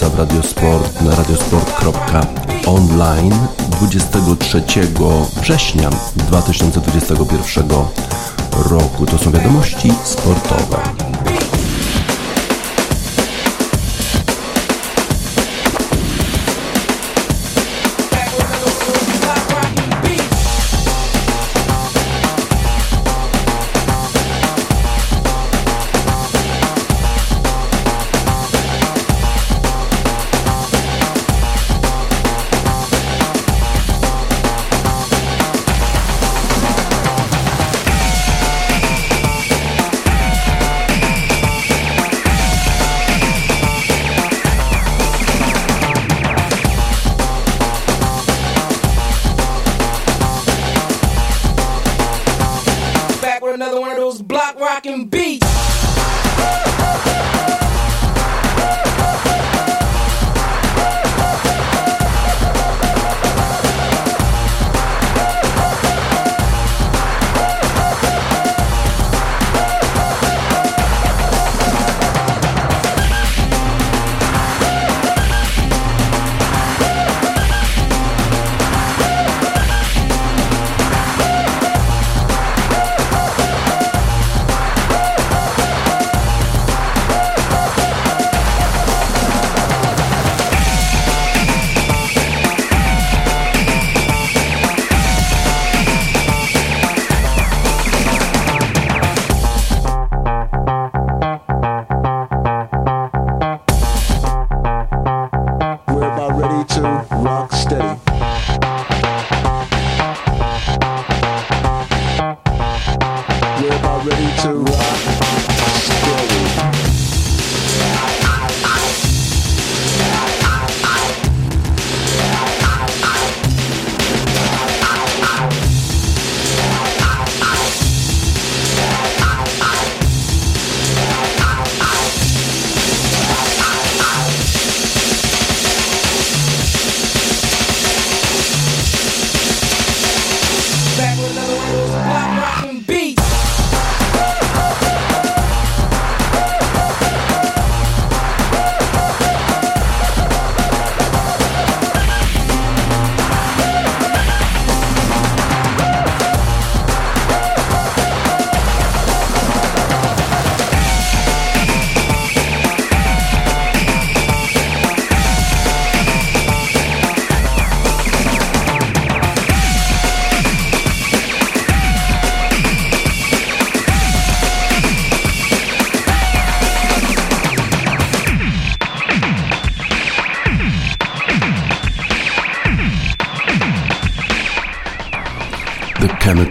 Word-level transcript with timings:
wraca 0.00 0.16
w 0.16 0.18
Radiosport 0.18 1.00
na 1.00 1.14
radiosport.online 1.14 3.34
23 3.70 4.62
września 5.42 5.90
2021 6.16 7.68
roku. 8.70 9.06
To 9.06 9.18
są 9.18 9.30
wiadomości 9.30 9.92
sportowe. 10.04 11.09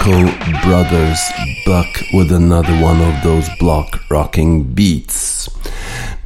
Brothers 0.09 1.19
back 1.67 2.03
with 2.13 2.31
another 2.31 2.73
one 2.83 2.99
of 2.99 3.21
those 3.21 3.47
block 3.59 3.99
rocking 4.09 4.63
beats. 4.63 5.49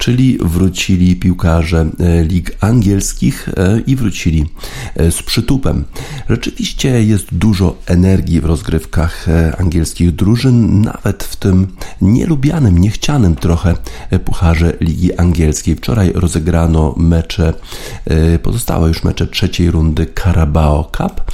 czyli 0.04 0.38
wrócili 0.42 1.16
piłkarze 1.16 1.86
e, 2.00 2.24
lig 2.24 2.58
angielskich 2.60 3.50
e, 3.50 3.80
i 3.88 3.96
wrócili 3.96 4.46
e, 4.96 5.12
z 5.12 5.24
przytupem. 5.24 5.86
Rzeczywiście 6.30 7.04
jest 7.04 7.28
dużo 7.32 7.76
energii 7.86 8.42
w 8.42 8.46
rozgrywkach 8.46 9.26
angielskich 9.58 10.16
drużyn, 10.16 10.82
nawet 10.82 11.24
w 11.24 11.36
tym 11.36 11.68
nielubianym, 12.02 12.78
niechcianym 12.78 13.36
trochę 13.36 13.76
pucharze 14.26 14.74
Ligi 14.82 15.14
Angielskiej. 15.14 15.76
Wczoraj 15.76 16.12
rozegrano 16.16 16.94
mecze, 16.98 17.54
pozostałe 18.44 18.88
już 18.88 19.04
mecze 19.04 19.28
trzeciej 19.28 19.72
rundy 19.72 20.08
Carabao 20.24 20.92
Cup 20.98 21.32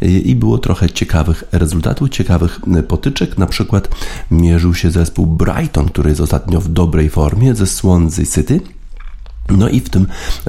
i 0.00 0.34
było 0.34 0.58
trochę 0.58 0.90
ciekawych 0.90 1.44
rezultatów, 1.52 2.08
ciekawych 2.08 2.60
potyczek. 2.88 3.38
Na 3.38 3.46
przykład 3.46 3.88
mierzył 4.30 4.74
się 4.74 4.90
zespół 4.90 5.26
Brighton, 5.26 5.88
który 5.88 6.10
jest 6.10 6.20
ostatnio 6.20 6.60
w 6.60 6.68
dobrej 6.68 7.10
formie 7.10 7.54
ze 7.54 7.66
Swansea 7.66 8.26
City 8.26 8.60
no 9.48 9.68
i 9.68 9.80
w 9.80 9.90
tym 9.90 10.06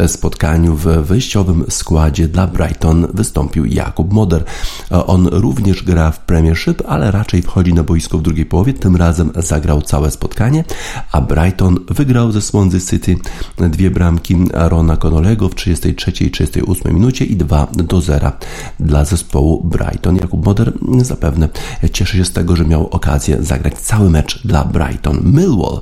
spotkaniu 0.07 0.75
w 0.75 0.85
wyjściowym 0.85 1.65
składzie 1.69 2.27
dla 2.27 2.47
Brighton 2.47 3.07
wystąpił 3.13 3.65
Jakub 3.65 4.13
Moder. 4.13 4.43
On 4.89 5.27
również 5.27 5.83
gra 5.83 6.11
w 6.11 6.19
Premiership, 6.19 6.83
ale 6.87 7.11
raczej 7.11 7.41
wchodzi 7.41 7.73
na 7.73 7.83
boisko 7.83 8.17
w 8.17 8.21
drugiej 8.21 8.45
połowie. 8.45 8.73
Tym 8.73 8.95
razem 8.95 9.31
zagrał 9.35 9.81
całe 9.81 10.11
spotkanie, 10.11 10.63
a 11.11 11.21
Brighton 11.21 11.77
wygrał 11.89 12.31
ze 12.31 12.41
Swansea 12.41 12.79
City 12.89 13.15
dwie 13.57 13.91
bramki 13.91 14.37
Arona 14.53 14.97
Connolego 14.97 15.49
w 15.49 15.55
33 15.55 16.11
i 16.11 16.31
38 16.31 16.93
minucie 16.93 17.25
i 17.25 17.35
2 17.35 17.67
do 17.73 18.01
0 18.01 18.31
dla 18.79 19.05
zespołu 19.05 19.63
Brighton. 19.63 20.15
Jakub 20.15 20.45
Moder 20.45 20.73
zapewne 21.01 21.49
cieszy 21.93 22.17
się 22.17 22.25
z 22.25 22.31
tego, 22.31 22.55
że 22.55 22.65
miał 22.65 22.87
okazję 22.87 23.43
zagrać 23.43 23.73
cały 23.73 24.09
mecz 24.09 24.47
dla 24.47 24.65
Brighton. 24.65 25.19
Millwall 25.23 25.81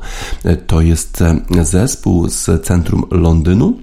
to 0.67 0.81
jest 0.81 1.23
zespół 1.61 2.29
z 2.29 2.65
centrum 2.65 3.08
Londynu 3.11 3.73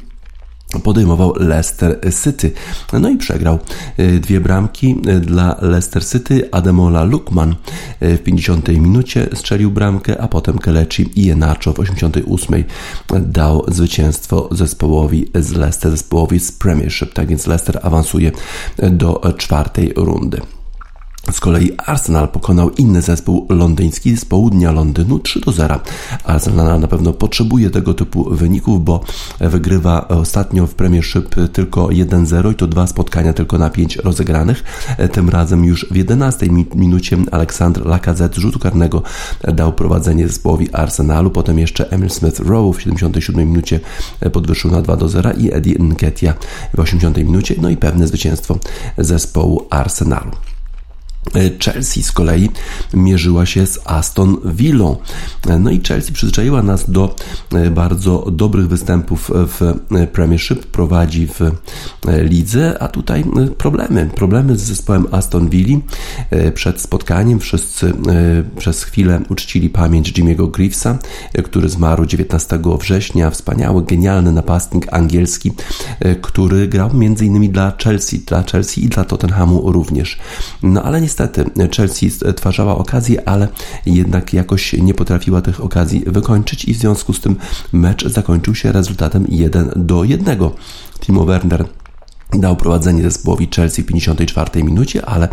podejmował 0.83 1.35
Leicester 1.37 1.99
City. 2.25 2.53
No 2.93 3.09
i 3.09 3.17
przegrał 3.17 3.59
y, 3.99 4.21
dwie 4.21 4.41
bramki 4.41 4.97
y, 5.09 5.21
dla 5.21 5.57
Leicester 5.63 6.07
City. 6.07 6.49
Ademola 6.53 7.05
Lukman 7.05 7.55
y, 8.03 8.17
w 8.17 8.23
50 8.23 8.69
minucie 8.69 9.29
strzelił 9.35 9.71
bramkę, 9.71 10.21
a 10.21 10.29
potem 10.29 10.59
Kelechi 10.59 11.11
Ienacho 11.17 11.73
w 11.73 11.81
88 11.81 12.65
dał 13.21 13.65
zwycięstwo 13.69 14.49
zespołowi 14.53 15.31
z 15.35 15.53
Leicester, 15.53 15.91
zespołowi 15.91 16.41
z 16.41 16.53
Premiership. 16.53 17.13
Tak 17.13 17.29
więc 17.29 17.47
Leicester 17.47 17.81
awansuje 17.83 18.33
do 18.79 19.35
czwartej 19.37 19.93
rundy. 19.97 20.41
Z 21.33 21.41
kolei 21.41 21.73
Arsenal 21.87 22.29
pokonał 22.29 22.71
inny 22.71 23.03
zespół 23.03 23.47
londyński 23.49 24.17
z 24.17 24.25
południa 24.25 24.73
Londynu 24.73 25.19
3 25.19 25.41
do 25.41 25.53
0. 25.53 25.81
Arsenal 26.25 26.81
na 26.81 26.89
pewno 26.89 27.13
potrzebuje 27.13 27.71
tego 27.71 27.95
typu 27.95 28.25
wyników, 28.31 28.85
bo 28.85 29.01
wygrywa 29.41 30.09
ostatnio 30.09 30.67
w 30.67 30.75
Premiership 30.75 31.35
tylko 31.53 31.87
1-0 31.87 32.53
i 32.53 32.55
to 32.55 32.67
dwa 32.67 32.87
spotkania 32.87 33.33
tylko 33.33 33.59
na 33.59 33.71
5 33.71 33.97
rozegranych. 33.97 34.65
Tym 35.13 35.29
razem 35.29 35.65
już 35.65 35.87
w 35.91 35.97
11 35.97 36.47
minucie 36.75 37.17
Aleksandr 37.31 37.87
Lacazette 37.87 38.37
z 38.37 38.39
rzutu 38.39 38.59
karnego 38.59 39.03
dał 39.55 39.73
prowadzenie 39.73 40.29
zespołowi 40.29 40.75
Arsenalu, 40.75 41.31
potem 41.31 41.59
jeszcze 41.59 41.91
Emil 41.91 42.09
Smith-Rowe 42.09 42.73
w 42.73 42.83
77 42.83 43.49
minucie 43.49 43.81
podwyższył 44.33 44.71
na 44.71 44.83
2 44.83 44.97
do 44.97 45.09
0 45.09 45.31
i 45.33 45.53
Eddie 45.53 45.79
Nketiah 45.79 46.37
w 46.75 46.81
80 46.81 47.17
minucie, 47.17 47.55
no 47.61 47.71
i 47.71 47.77
pewne 47.77 48.07
zwycięstwo 48.07 48.59
zespołu 48.99 49.67
Arsenalu. 49.71 50.31
E, 51.35 51.51
Chelsea 51.65 52.03
z 52.03 52.13
kolei 52.13 52.51
mierzyła 52.95 53.47
się 53.47 53.67
z 53.67 53.81
Aston 53.85 54.37
Villą. 54.45 54.97
E, 55.47 55.59
no 55.59 55.71
i 55.71 55.81
Chelsea 55.89 56.13
przyzwyczaiła 56.13 56.63
nas 56.63 56.91
do 56.91 57.17
e, 57.53 57.71
bardzo 57.71 58.27
dobrych 58.33 58.69
występów 58.69 59.31
w 59.35 59.75
Premiership, 60.13 60.67
prowadzi 60.67 61.27
w 61.27 61.41
lidze, 62.23 62.83
a 62.83 62.89
tutaj 62.89 63.25
problemy. 63.59 64.11
Problemy 64.15 64.57
z 64.59 64.61
zespołem 64.61 65.07
Aston 65.13 65.49
Villa. 65.49 65.79
Przed 66.55 66.81
spotkaniem 66.81 67.41
wszyscy 67.41 67.93
przez 68.59 68.85
chwilę 68.85 69.21
uczcili 69.29 69.71
pamięć 69.71 70.13
Jimmy'ego 70.13 70.51
Greavesa, 70.51 70.99
który 71.45 71.69
zmarł 71.69 72.07
19 72.07 72.59
września. 72.81 73.31
Wspaniały, 73.31 73.83
genialny 73.85 74.33
napastnik 74.33 74.93
angielski, 74.93 75.53
który 76.23 76.69
grał 76.69 76.91
m.in. 76.91 77.53
dla 77.53 77.73
Chelsea, 77.83 78.19
dla 78.19 78.43
Chelsea 78.43 78.85
i 78.85 78.89
dla 78.89 79.05
Tottenhamu 79.05 79.73
również. 79.73 80.19
No 80.63 80.83
ale 80.83 81.01
niestety 81.01 81.16
niestety 81.21 81.69
Chelsea 81.77 82.11
stwarzała 82.11 82.79
okazję, 82.79 83.29
ale 83.29 83.49
jednak 83.87 84.33
jakoś 84.33 84.73
nie 84.73 84.95
potrafiła 84.95 85.43
tych 85.43 85.61
okazji 85.61 86.05
wykończyć 86.07 86.65
i 86.65 86.75
w 86.75 86.79
związku 86.79 87.13
z 87.13 87.21
tym 87.21 87.37
mecz 87.73 88.09
zakończył 88.09 88.55
się 88.55 88.73
rezultatem 88.73 89.27
1 89.29 89.73
do 89.77 90.05
1. 90.05 90.39
Timo 91.01 91.25
Werner 91.25 91.65
dał 92.33 92.57
prowadzenie 92.57 93.03
zespołowi 93.03 93.49
Chelsea 93.57 93.83
w 93.83 93.87
54 93.87 94.65
minucie, 94.65 95.07
ale 95.07 95.29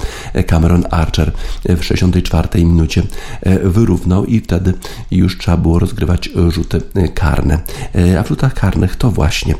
Cameron 0.47 0.83
Archer 0.91 1.31
w 1.65 1.83
64 1.83 2.65
minucie 2.65 3.03
e, 3.41 3.59
wyrównał 3.59 4.25
i 4.25 4.39
wtedy 4.39 4.73
już 5.11 5.37
trzeba 5.37 5.57
było 5.57 5.79
rozgrywać 5.79 6.29
rzuty 6.49 6.81
karne. 7.13 7.59
E, 7.95 8.19
a 8.19 8.23
w 8.23 8.27
rzutach 8.27 8.53
karnych 8.53 8.95
to 8.95 9.11
właśnie 9.11 9.55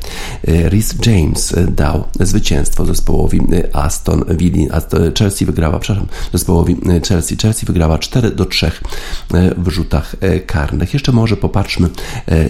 e, 0.47 0.69
Rhys 0.69 0.95
James 1.05 1.55
dał 1.71 2.03
zwycięstwo 2.19 2.85
zespołowi 2.85 3.41
Aston 3.73 4.23
Villa. 4.29 4.81
Chelsea 5.19 5.45
wygrała, 5.45 5.79
przepraszam, 5.79 6.09
zespołowi 6.31 6.77
Chelsea. 7.07 7.37
Chelsea 7.41 7.65
wygrała 7.65 7.97
4 7.97 8.31
do 8.31 8.45
3 8.45 8.71
w 9.57 9.69
rzutach 9.69 10.15
karnych. 10.45 10.93
Jeszcze 10.93 11.11
może 11.11 11.37
popatrzmy, 11.37 11.89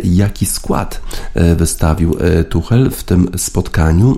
jaki 0.04 0.46
skład 0.46 1.02
wystawił 1.56 2.18
Tuchel 2.50 2.92
w 2.92 3.04
tym 3.04 3.30
spotkaniu 3.38 4.18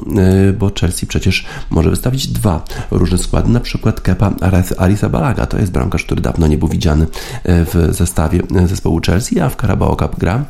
bo 0.55 0.71
Chelsea 0.79 1.07
przecież 1.07 1.45
może 1.69 1.89
wystawić 1.89 2.27
dwa 2.27 2.65
różne 2.91 3.17
składy, 3.17 3.49
na 3.49 3.59
przykład 3.59 4.01
Kepa 4.01 4.33
Arisa 4.77 5.09
Balaga, 5.09 5.45
to 5.45 5.57
jest 5.57 5.71
bramkarz, 5.71 6.05
który 6.05 6.21
dawno 6.21 6.47
nie 6.47 6.57
był 6.57 6.67
widziany 6.67 7.07
e, 7.43 7.65
w 7.65 7.87
zestawie 7.91 8.41
e, 8.55 8.67
zespołu 8.67 9.01
Chelsea, 9.05 9.39
a 9.39 9.49
w 9.49 9.55
Carabao 9.55 9.95
Cup 9.95 10.19
gra 10.19 10.45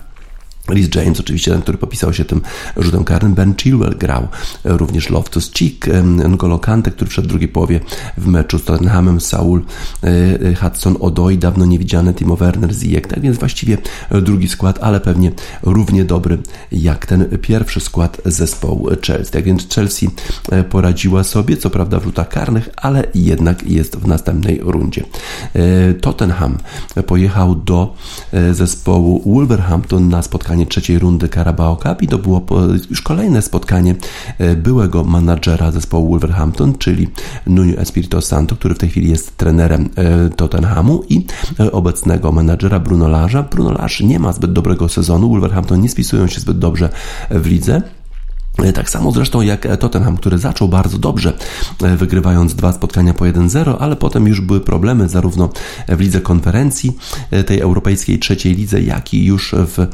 Liz 0.70 0.96
James, 0.96 1.20
oczywiście 1.20 1.52
ten, 1.52 1.62
który 1.62 1.78
popisał 1.78 2.14
się 2.14 2.26
tym 2.26 2.42
rzutem 2.78 3.04
karnym. 3.04 3.34
Ben 3.34 3.56
Chilwell 3.56 3.98
grał, 3.98 4.28
również 4.64 5.10
Loftus 5.10 5.52
Cheek, 5.52 5.86
N'Golo 6.04 6.60
Kante, 6.60 6.92
który 6.92 7.10
przed 7.10 7.28
drugiej 7.28 7.48
połowie 7.48 7.80
w 8.18 8.28
meczu 8.28 8.60
z 8.60 8.64
Tottenhamem, 8.64 9.22
Saul 9.22 9.62
e, 10.04 10.08
e, 10.08 10.56
Hudson 10.56 10.98
Odoi, 11.00 11.38
dawno 11.38 11.66
niewidziany 11.66 12.14
Timo 12.14 12.36
Werner, 12.36 12.74
Ziyech, 12.74 13.08
tak 13.08 13.22
więc 13.22 13.38
właściwie 13.38 13.78
drugi 14.12 14.48
skład, 14.48 14.80
ale 14.82 15.00
pewnie 15.00 15.32
równie 15.64 16.06
dobry 16.06 16.38
jak 16.72 17.06
ten 17.06 17.26
pierwszy 17.42 17.80
skład 17.80 18.22
zespołu 18.26 18.90
Chelsea. 19.08 19.32
Tak 19.32 19.44
więc 19.44 19.70
Chelsea 19.76 20.10
e, 20.52 20.64
poradziła 20.64 21.24
sobie, 21.24 21.58
co 21.58 21.70
prawda 21.70 22.00
w 22.00 22.04
rzutach 22.04 22.30
karnych, 22.30 22.70
ale 22.76 23.04
jednak 23.16 23.70
jest 23.70 23.96
w 23.96 24.08
następnej 24.08 24.60
rundzie. 24.64 25.04
Tottenham 26.02 26.58
pojechał 27.08 27.56
do 27.56 27.96
zespołu 28.52 29.34
Wolverhampton 29.34 30.10
na 30.10 30.22
spotkanie 30.22 30.55
spotkanie 30.56 30.66
trzeciej 30.66 31.00
rundy 31.00 31.30
Carabao 31.30 31.76
Cup 31.76 32.02
i 32.02 32.08
to 32.08 32.18
było 32.18 32.46
już 32.90 33.02
kolejne 33.02 33.42
spotkanie 33.42 33.96
e, 34.38 34.56
byłego 34.56 35.04
menadżera 35.04 35.72
zespołu 35.72 36.10
Wolverhampton, 36.10 36.78
czyli 36.78 37.08
Nuno 37.48 37.74
Espirito 37.78 38.22
Santo, 38.22 38.56
który 38.56 38.76
w 38.76 38.78
tej 38.78 38.90
chwili 38.90 39.10
jest 39.10 39.38
trenerem 39.38 39.90
e, 39.96 40.30
Tottenhamu 40.30 41.04
i 41.10 41.26
e, 41.60 41.72
obecnego 41.72 42.32
menadżera 42.32 42.80
Bruno 42.80 43.08
Larza. 43.08 43.44
Bruno 43.44 43.72
Lage 43.72 44.04
nie 44.04 44.20
ma 44.20 44.34
zbyt 44.34 44.54
dobrego 44.54 44.90
sezonu, 44.90 45.30
Wolverhampton 45.30 45.82
nie 45.82 45.90
spisują 45.90 46.28
się 46.28 46.40
zbyt 46.40 46.60
dobrze 46.60 46.90
w 47.30 47.46
lidze. 47.46 47.82
E, 48.64 48.74
tak 48.74 48.90
samo 48.90 49.12
zresztą 49.12 49.42
jak 49.42 49.68
Tottenham, 49.80 50.18
który 50.18 50.38
zaczął 50.38 50.68
bardzo 50.68 50.98
dobrze, 50.98 51.34
e, 51.84 51.98
wygrywając 51.98 52.56
dwa 52.56 52.74
spotkania 52.74 53.14
po 53.14 53.26
1-0, 53.26 53.78
ale 53.80 53.96
potem 53.96 54.28
już 54.28 54.42
były 54.42 54.62
problemy 54.62 55.10
zarówno 55.10 55.50
w 55.88 56.00
lidze 56.00 56.22
konferencji, 56.22 56.98
e, 57.32 57.44
tej 57.44 57.60
europejskiej 57.60 58.20
trzeciej 58.20 58.56
lidze, 58.56 58.82
jak 58.82 59.14
i 59.14 59.26
już 59.26 59.56
w 59.58 59.88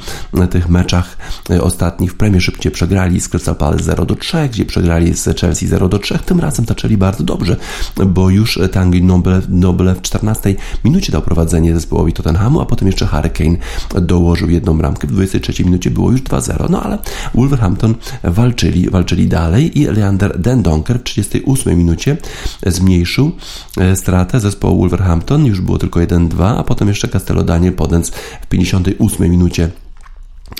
tych 0.50 0.70
meczach 0.70 1.18
ostatnich 1.62 2.12
w 2.12 2.16
Premiership, 2.16 2.58
gdzie 2.58 2.72
przegrali 2.72 3.22
z 3.22 3.30
Crystal 3.30 3.56
Palace 3.56 3.84
0-3, 3.84 4.50
gdzie 4.50 4.66
przegrali 4.66 5.14
z 5.14 5.40
Chelsea 5.40 5.68
0-3. 5.68 6.20
Tym 6.20 6.40
razem 6.40 6.66
zaczęli 6.66 6.98
bardzo 6.98 7.24
dobrze, 7.24 7.58
bo 8.06 8.30
już 8.30 8.60
Tanguy 8.72 9.02
Noble, 9.02 9.42
Noble 9.50 9.96
w 9.96 10.02
14 10.02 10.56
minucie 10.86 11.12
dał 11.12 11.22
prowadzenie 11.22 11.74
zespołowi 11.74 12.14
Tottenhamu, 12.14 12.62
a 12.62 12.66
potem 12.66 12.88
jeszcze 12.88 13.08
Harry 13.08 13.30
Kane 13.30 13.58
dołożył 14.02 14.50
jedną 14.50 14.78
bramkę. 14.78 15.08
W 15.08 15.12
23 15.12 15.66
minucie 15.66 15.92
było 15.92 16.12
już 16.12 16.22
2-0, 16.22 16.70
no 16.70 16.84
ale 16.84 16.98
Wolverhampton 17.34 17.96
walczył 18.24 18.51
walczyli, 18.52 18.90
walczyli 18.90 19.28
dalej 19.28 19.80
i 19.80 19.86
Leander 19.86 20.40
Dendonker 20.40 21.00
w 21.00 21.04
38 21.04 21.78
minucie 21.78 22.18
zmniejszył 22.66 23.32
e, 23.78 23.96
stratę 23.96 24.40
zespołu 24.40 24.80
Wolverhampton, 24.80 25.46
już 25.46 25.62
było 25.62 25.78
tylko 25.78 26.00
1-2, 26.00 26.58
a 26.58 26.64
potem 26.64 26.88
jeszcze 26.88 27.08
Castello 27.08 27.44
Daniel 27.44 27.74
Podens 27.74 28.10
w 28.42 28.48
58 28.48 29.32
minucie 29.32 29.70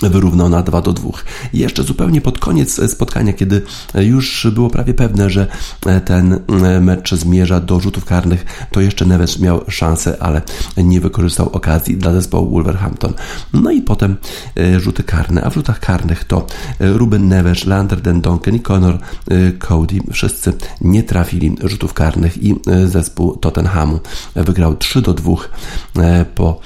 wyrównał 0.02 0.48
na 0.48 0.62
2 0.62 0.80
do 0.80 0.92
2. 0.92 1.10
I 1.52 1.58
jeszcze 1.58 1.82
zupełnie 1.82 2.20
pod 2.20 2.38
koniec 2.38 2.90
spotkania, 2.92 3.32
kiedy 3.32 3.62
już 3.94 4.46
było 4.52 4.70
prawie 4.70 4.94
pewne, 4.94 5.30
że 5.30 5.46
ten 6.04 6.40
mecz 6.80 7.14
zmierza 7.14 7.60
do 7.60 7.80
rzutów 7.80 8.04
karnych, 8.04 8.66
to 8.70 8.80
jeszcze 8.80 9.06
Neves 9.06 9.38
miał 9.38 9.60
szansę, 9.68 10.16
ale 10.20 10.42
nie 10.76 11.00
wykorzystał 11.00 11.48
okazji 11.48 11.96
dla 11.96 12.12
zespołu 12.12 12.50
Wolverhampton. 12.50 13.14
No 13.52 13.70
i 13.70 13.82
potem 13.82 14.16
e, 14.56 14.80
rzuty 14.80 15.02
karne, 15.02 15.44
a 15.44 15.50
w 15.50 15.54
rzutach 15.54 15.80
karnych 15.80 16.24
to 16.24 16.46
Ruben 16.80 17.28
Neves, 17.28 17.66
Lander 17.66 18.00
Den 18.00 18.20
Donken 18.20 18.54
i 18.54 18.60
Conor 18.60 18.94
e, 18.94 19.52
Cody. 19.52 19.98
Wszyscy 20.12 20.52
nie 20.80 21.02
trafili 21.02 21.56
rzutów 21.64 21.94
karnych 21.94 22.42
i 22.42 22.54
e, 22.66 22.88
zespół 22.88 23.36
Tottenhamu 23.36 24.00
wygrał 24.34 24.76
3 24.76 25.02
do 25.02 25.14
2 25.14 25.32
po 26.34 26.60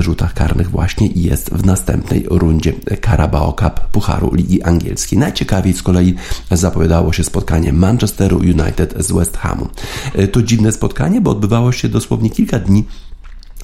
rzutach 0.00 0.34
karnych 0.34 0.70
właśnie 0.70 1.06
i 1.06 1.22
jest 1.22 1.50
w 1.50 1.66
następnej 1.66 2.26
rundzie 2.30 2.71
Carabao 3.04 3.52
Cup 3.52 3.80
Pucharu 3.92 4.34
Ligi 4.34 4.62
Angielskiej. 4.62 5.18
Najciekawiej 5.18 5.74
z 5.74 5.82
kolei 5.82 6.14
zapowiadało 6.50 7.12
się 7.12 7.24
spotkanie 7.24 7.72
Manchesteru 7.72 8.36
United 8.36 8.94
z 8.98 9.12
West 9.12 9.36
Hamu. 9.36 9.68
To 10.32 10.42
dziwne 10.42 10.72
spotkanie, 10.72 11.20
bo 11.20 11.30
odbywało 11.30 11.72
się 11.72 11.88
dosłownie 11.88 12.30
kilka 12.30 12.58
dni 12.58 12.84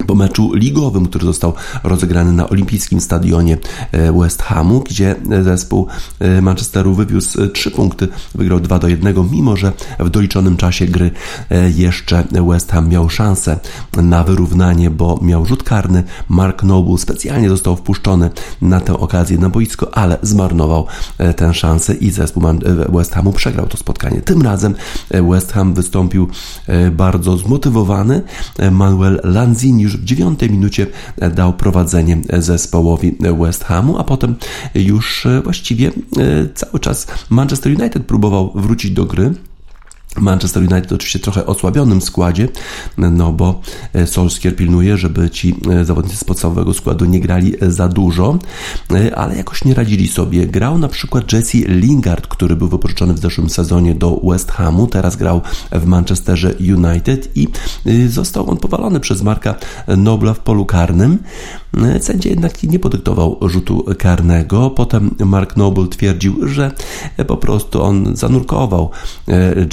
po 0.06 0.14
meczu 0.14 0.54
ligowym, 0.54 1.06
który 1.06 1.26
został 1.26 1.52
rozegrany 1.82 2.32
na 2.32 2.48
olimpijskim 2.48 3.00
stadionie 3.00 3.58
e, 3.92 4.12
West 4.12 4.42
Hamu, 4.42 4.80
gdzie 4.80 5.16
zespół 5.42 5.86
e, 6.18 6.42
Manchesteru 6.42 6.94
wywiózł 6.94 7.48
3 7.48 7.70
punkty, 7.70 8.08
wygrał 8.34 8.60
2 8.60 8.78
do 8.78 8.88
1, 8.88 9.14
mimo 9.30 9.56
że 9.56 9.72
w 9.98 10.10
doliczonym 10.10 10.56
czasie 10.56 10.86
gry 10.86 11.10
e, 11.50 11.70
jeszcze 11.70 12.24
West 12.48 12.72
Ham 12.72 12.88
miał 12.88 13.10
szansę 13.10 13.58
na 13.96 14.24
wyrównanie, 14.24 14.90
bo 14.90 15.18
miał 15.22 15.46
rzut 15.46 15.62
karny. 15.62 16.04
Mark 16.28 16.62
Noble 16.62 16.98
specjalnie 16.98 17.48
został 17.48 17.76
wpuszczony 17.76 18.30
na 18.62 18.80
tę 18.80 18.98
okazję 18.98 19.38
na 19.38 19.48
boisko, 19.48 19.94
ale 19.94 20.18
zmarnował 20.22 20.86
tę 21.36 21.54
szansę 21.54 21.94
i 21.94 22.10
zespół 22.10 22.42
West 22.88 23.14
Hamu 23.14 23.32
przegrał 23.32 23.66
to 23.66 23.76
spotkanie. 23.76 24.20
Tym 24.20 24.42
razem 24.42 24.74
West 25.30 25.52
Ham 25.52 25.74
wystąpił 25.74 26.28
bardzo 26.92 27.36
zmotywowany. 27.36 28.22
Manuel 28.70 29.20
Lanzini 29.24 29.87
już 29.88 29.96
w 29.96 30.04
dziewiątej 30.04 30.50
minucie 30.50 30.86
dał 31.34 31.52
prowadzenie 31.52 32.18
zespołowi 32.38 33.16
West 33.40 33.64
Hamu, 33.64 33.98
a 33.98 34.04
potem 34.04 34.34
już 34.74 35.26
właściwie 35.44 35.88
e, 35.88 35.92
cały 36.54 36.80
czas 36.80 37.06
Manchester 37.30 37.80
United 37.80 38.06
próbował 38.06 38.52
wrócić 38.54 38.90
do 38.90 39.04
gry. 39.04 39.34
Manchester 40.20 40.62
United 40.62 40.92
oczywiście 40.92 41.18
trochę 41.18 41.46
osłabionym 41.46 42.00
składzie, 42.00 42.48
no 42.98 43.32
bo 43.32 43.60
e, 43.92 44.06
Solskjaer 44.06 44.56
pilnuje, 44.56 44.96
żeby 44.96 45.30
ci 45.30 45.54
e, 45.70 45.84
zawodnicy 45.84 46.16
z 46.16 46.24
podstawowego 46.24 46.74
składu 46.74 47.04
nie 47.04 47.20
grali 47.20 47.54
e, 47.60 47.70
za 47.70 47.88
dużo, 47.88 48.38
ale 49.16 49.36
jakoś 49.36 49.64
nie 49.64 49.74
radzili 49.74 50.08
sobie. 50.08 50.46
Grał 50.46 50.78
na 50.78 50.88
przykład 50.88 51.32
Jesse 51.32 51.58
Lingard, 51.58 52.26
który 52.26 52.56
był 52.56 52.68
wypożyczony 52.68 53.14
w 53.14 53.18
zeszłym 53.18 53.50
sezonie 53.50 53.94
do 53.94 54.20
West 54.24 54.52
Hamu, 54.52 54.86
teraz 54.86 55.16
grał 55.16 55.40
w 55.72 55.86
Manchesterze 55.86 56.54
United 56.76 57.36
i 57.36 57.48
został 58.08 58.50
on 58.50 58.56
powalony 58.56 59.00
przez 59.00 59.22
Marka 59.22 59.54
Nobla 59.96 60.34
w 60.34 60.38
polu 60.38 60.66
karnym. 60.66 61.18
Sędzia 62.00 62.30
jednak 62.30 62.62
nie 62.62 62.78
podyktował 62.78 63.38
rzutu 63.42 63.84
karnego. 63.98 64.70
Potem 64.70 65.14
Mark 65.24 65.56
Noble 65.56 65.86
twierdził, 65.86 66.48
że 66.48 66.72
po 67.26 67.36
prostu 67.36 67.82
on 67.82 68.16
zanurkował 68.16 68.90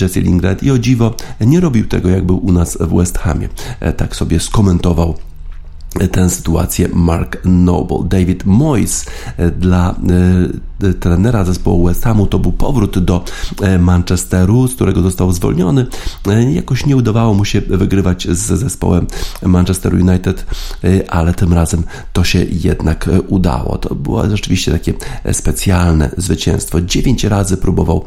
Jesse 0.01 0.21
Lingard 0.21 0.34
i 0.63 0.71
o 0.71 0.79
dziwo 0.79 1.15
nie 1.41 1.59
robił 1.59 1.87
tego, 1.87 2.09
jak 2.09 2.25
był 2.25 2.45
u 2.45 2.51
nas 2.51 2.77
w 2.81 2.97
West 2.97 3.17
Hamie. 3.17 3.49
E, 3.79 3.93
tak 3.93 4.15
sobie 4.15 4.39
skomentował 4.39 5.15
tę 6.11 6.29
sytuację 6.29 6.89
Mark 6.93 7.37
Noble. 7.45 7.97
David 8.09 8.45
Moyes 8.45 9.05
e, 9.37 9.51
dla 9.51 9.91
e, 9.91 9.95
trenera 10.99 11.43
zespołu 11.43 11.85
West 11.85 12.03
Hamu 12.03 12.27
to 12.27 12.39
był 12.39 12.51
powrót 12.51 12.99
do 12.99 13.23
e, 13.61 13.79
Manchesteru, 13.79 14.67
z 14.67 14.75
którego 14.75 15.01
został 15.01 15.31
zwolniony. 15.31 15.85
Jakoś 16.49 16.85
nie 16.85 16.97
udawało 16.97 17.33
mu 17.33 17.45
się 17.45 17.61
wygrywać 17.61 18.27
z 18.27 18.37
zespołem 18.37 19.07
Manchester 19.43 19.93
United, 19.93 20.45
ale 21.09 21.33
tym 21.33 21.53
razem 21.53 21.83
to 22.13 22.23
się 22.23 22.45
jednak 22.51 23.09
udało. 23.27 23.77
To 23.77 23.95
było 23.95 24.29
rzeczywiście 24.29 24.71
takie 24.71 24.93
specjalne 25.31 26.09
zwycięstwo. 26.17 26.81
Dziewięć 26.81 27.23
razy 27.23 27.57
próbował 27.57 28.05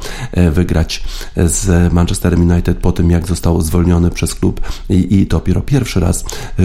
wygrać 0.52 1.04
z 1.37 1.92
Manchesterem 1.92 2.50
United 2.50 2.78
po 2.78 2.92
tym, 2.92 3.10
jak 3.10 3.26
został 3.26 3.62
zwolniony 3.62 4.10
przez 4.10 4.34
klub 4.34 4.60
i, 4.90 5.26
dopiero 5.26 5.60
pierwszy 5.60 6.00
raz 6.00 6.25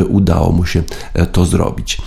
udało 0.10 0.52
mu 0.52 0.66
się 0.66 0.84
to 1.32 1.46
zrobić. 1.46 1.98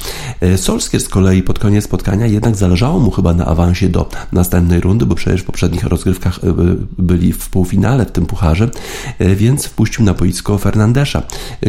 E, 0.40 0.58
Solskier 0.58 1.00
z 1.00 1.08
kolei 1.08 1.42
pod 1.42 1.58
koniec 1.58 1.84
spotkania 1.84 2.26
jednak 2.26 2.56
zależało 2.56 3.00
mu 3.00 3.10
chyba 3.10 3.34
na 3.34 3.46
awansie 3.46 3.85
do 3.88 4.08
następnej 4.32 4.80
rundy, 4.80 5.06
bo 5.06 5.14
przecież 5.14 5.42
w 5.42 5.44
poprzednich 5.44 5.84
rozgrywkach 5.84 6.38
e, 6.44 6.54
byli 6.98 7.32
w 7.32 7.48
półfinale 7.48 8.06
w 8.06 8.12
tym 8.12 8.26
pucharze, 8.26 8.70
e, 9.18 9.34
więc 9.34 9.66
wpuścił 9.66 10.04
na 10.04 10.14
boisko 10.14 10.58
Fernandesza, 10.58 11.22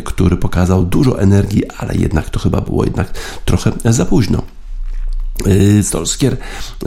który 0.04 0.38
pokazał 0.38 0.86
dużo 0.86 1.22
energii, 1.22 1.64
ale 1.78 1.96
jednak 1.96 2.30
to 2.30 2.40
chyba 2.40 2.62
było 2.62 2.84
jednak 2.84 3.14
trochę 3.46 3.72
za 3.86 4.06
późno. 4.06 4.57
Y, 5.46 5.84
Solskier 5.84 6.38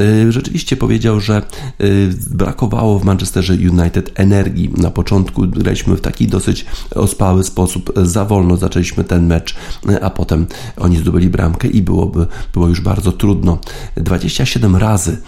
y, 0.00 0.32
rzeczywiście 0.32 0.76
powiedział, 0.76 1.20
że 1.20 1.42
y, 1.80 2.10
brakowało 2.30 2.98
w 2.98 3.04
Manchesterze 3.04 3.54
United 3.54 4.12
energii. 4.14 4.70
Na 4.76 4.90
początku 4.90 5.42
graliśmy 5.46 5.96
w 5.96 6.00
taki 6.00 6.26
dosyć 6.26 6.66
ospały 6.94 7.44
sposób, 7.44 7.92
za 8.02 8.24
wolno 8.24 8.56
zaczęliśmy 8.56 9.04
ten 9.04 9.26
mecz, 9.26 9.54
a 10.02 10.10
potem 10.10 10.46
oni 10.76 10.96
zdobyli 10.96 11.28
bramkę 11.28 11.68
i 11.68 11.82
byłoby, 11.82 12.26
było 12.52 12.68
już 12.68 12.80
bardzo 12.80 13.12
trudno. 13.12 13.58
27 13.96 14.76
razy 14.76 15.18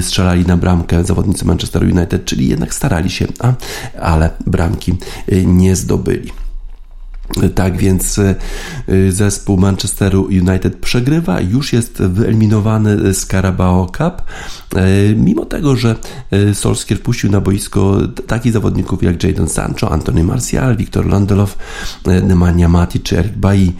strzelali 0.00 0.46
na 0.46 0.56
bramkę 0.56 1.04
zawodnicy 1.04 1.44
Manchester 1.44 1.82
United, 1.82 2.24
czyli 2.24 2.48
jednak 2.48 2.74
starali 2.74 3.10
się, 3.10 3.26
a, 3.38 3.52
ale 4.00 4.30
bramki 4.46 4.94
nie 5.46 5.76
zdobyli. 5.76 6.30
Tak 7.54 7.76
więc 7.76 8.18
y, 8.18 8.34
y, 8.88 9.12
zespół 9.12 9.56
Manchesteru 9.56 10.24
United 10.24 10.76
przegrywa, 10.76 11.40
już 11.40 11.72
jest 11.72 12.02
wyeliminowany 12.02 13.14
z 13.14 13.26
Carabao 13.26 13.86
Cup, 13.86 14.22
y, 14.76 15.14
mimo 15.16 15.44
tego, 15.44 15.76
że 15.76 15.96
Solskjaer 16.54 17.00
wpuścił 17.00 17.30
na 17.30 17.40
boisko 17.40 17.98
takich 18.26 18.52
zawodników 18.52 19.02
jak 19.02 19.24
Jadon 19.24 19.48
Sancho, 19.48 19.92
Anthony 19.92 20.24
Martial, 20.24 20.76
Victor 20.76 21.06
Landelow, 21.06 21.58
Nemanja 22.06 22.68
Mati 22.68 23.00
czy 23.00 23.18
Eric 23.18 23.32
Bailly, 23.32 23.72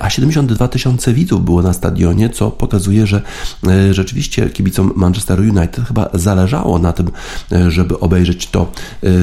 a 0.00 0.10
72 0.10 0.68
tysiące 0.68 1.12
widzów 1.12 1.44
było 1.44 1.62
na 1.62 1.72
stadionie, 1.72 2.30
co 2.30 2.50
pokazuje, 2.50 3.06
że 3.06 3.22
rzeczywiście 3.90 4.50
kibicom 4.50 4.92
Manchesteru 4.96 5.42
United 5.42 5.84
chyba 5.88 6.10
zależało 6.14 6.78
na 6.78 6.92
tym, 6.92 7.10
żeby 7.68 8.00
obejrzeć 8.00 8.46
to 8.46 8.72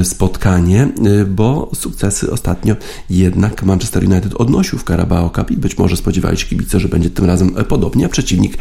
spotkanie, 0.03 0.87
bo 1.27 1.69
sukcesy 1.75 2.31
ostatnio 2.31 2.75
jednak 3.09 3.42
jednak 3.43 3.63
Manchester 3.63 4.03
United 4.03 4.33
odnosił 4.33 4.79
w 4.79 4.83
Carabao 4.83 5.29
Cup 5.29 5.51
i 5.51 5.57
być 5.57 5.77
może 5.77 5.97
spodziewali 5.97 6.37
się 6.37 6.45
kibice, 6.45 6.79
że 6.79 6.89
będzie 6.89 7.09
tym 7.09 7.25
razem 7.25 7.49
podobnie, 7.49 8.05
a 8.05 8.09
przeciwnik, 8.09 8.57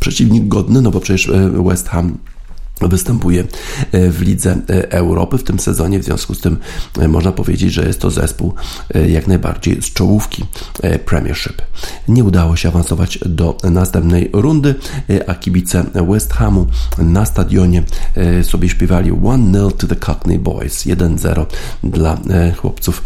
przeciwnik 0.00 0.48
godny, 0.48 0.82
no 0.82 0.90
bo 0.90 1.00
przecież 1.00 1.28
e, 1.28 1.62
West 1.64 1.88
Ham 1.88 2.18
występuje 2.88 3.44
e, 3.92 4.10
w 4.10 4.22
Lidze 4.22 4.50
e, 4.70 4.92
Europy 4.92 5.38
w 5.38 5.44
tym 5.44 5.58
sezonie, 5.58 5.98
w 5.98 6.04
związku 6.04 6.34
z 6.34 6.40
tym 6.40 6.56
e, 6.98 7.08
można 7.08 7.32
powiedzieć, 7.32 7.72
że 7.72 7.86
jest 7.86 8.00
to 8.00 8.10
zespół 8.10 8.54
jak 9.08 9.26
najbardziej 9.26 9.82
z 9.82 9.92
czołówki 9.92 10.44
Premiership. 11.04 11.62
Nie 12.08 12.24
udało 12.24 12.56
się 12.56 12.68
awansować 12.68 13.18
do 13.26 13.56
następnej 13.64 14.30
rundy, 14.32 14.74
a 15.26 15.34
kibice 15.34 15.84
West 16.08 16.32
Hamu 16.32 16.66
na 16.98 17.26
stadionie 17.26 17.82
sobie 18.42 18.68
śpiewali 18.68 19.12
1-0 19.12 19.72
to 19.76 19.86
the 19.86 19.96
Cockney 19.96 20.38
Boys, 20.38 20.86
1-0 20.86 21.46
dla 21.84 22.18
chłopców 22.56 23.02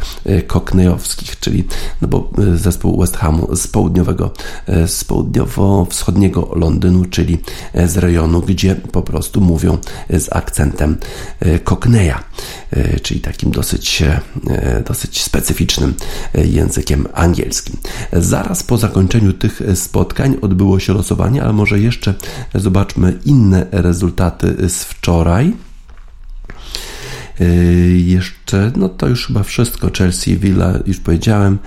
cockneyowskich, 0.47 1.41
czyli 1.41 1.65
no 2.03 2.09
bo 2.09 2.31
zespół 2.55 3.01
West 3.01 3.17
Hamu 3.17 3.57
z 3.57 3.67
południowego, 3.67 4.31
z 4.87 5.05
południowo-wschodniego 5.05 6.51
Londynu, 6.57 7.05
czyli 7.05 7.39
z 7.87 7.97
rejonu, 7.97 8.41
gdzie 8.41 8.75
po 8.75 9.03
prostu 9.03 9.41
mówi 9.41 9.64
mówią 9.65 9.79
z 10.11 10.33
akcentem 10.33 10.97
Cockneya, 11.65 12.15
e, 12.71 13.01
czyli 13.01 13.21
takim 13.21 13.51
dosyć, 13.51 14.03
dosyć 14.87 15.23
specyficznym 15.23 15.95
językiem 16.35 17.07
angielskim. 17.15 17.77
Zaraz 18.13 18.63
po 18.63 18.79
zakończeniu 18.79 19.33
tych 19.33 19.61
spotkań 19.75 20.37
odbyło 20.43 20.81
się 20.81 20.93
losowanie, 20.93 21.43
ale 21.43 21.53
może 21.53 21.79
jeszcze 21.79 22.15
zobaczmy 22.55 23.19
inne 23.25 23.67
rezultaty 23.71 24.69
z 24.69 24.85
wczoraj. 24.85 25.53
Jeszcze, 27.97 28.44
no 28.77 28.89
to 28.89 29.09
już 29.09 29.27
chyba 29.27 29.43
wszystko. 29.43 29.91
Chelsea, 29.99 30.37
Villa, 30.37 30.73
już 30.87 31.01
powiedziałem. 31.01 31.59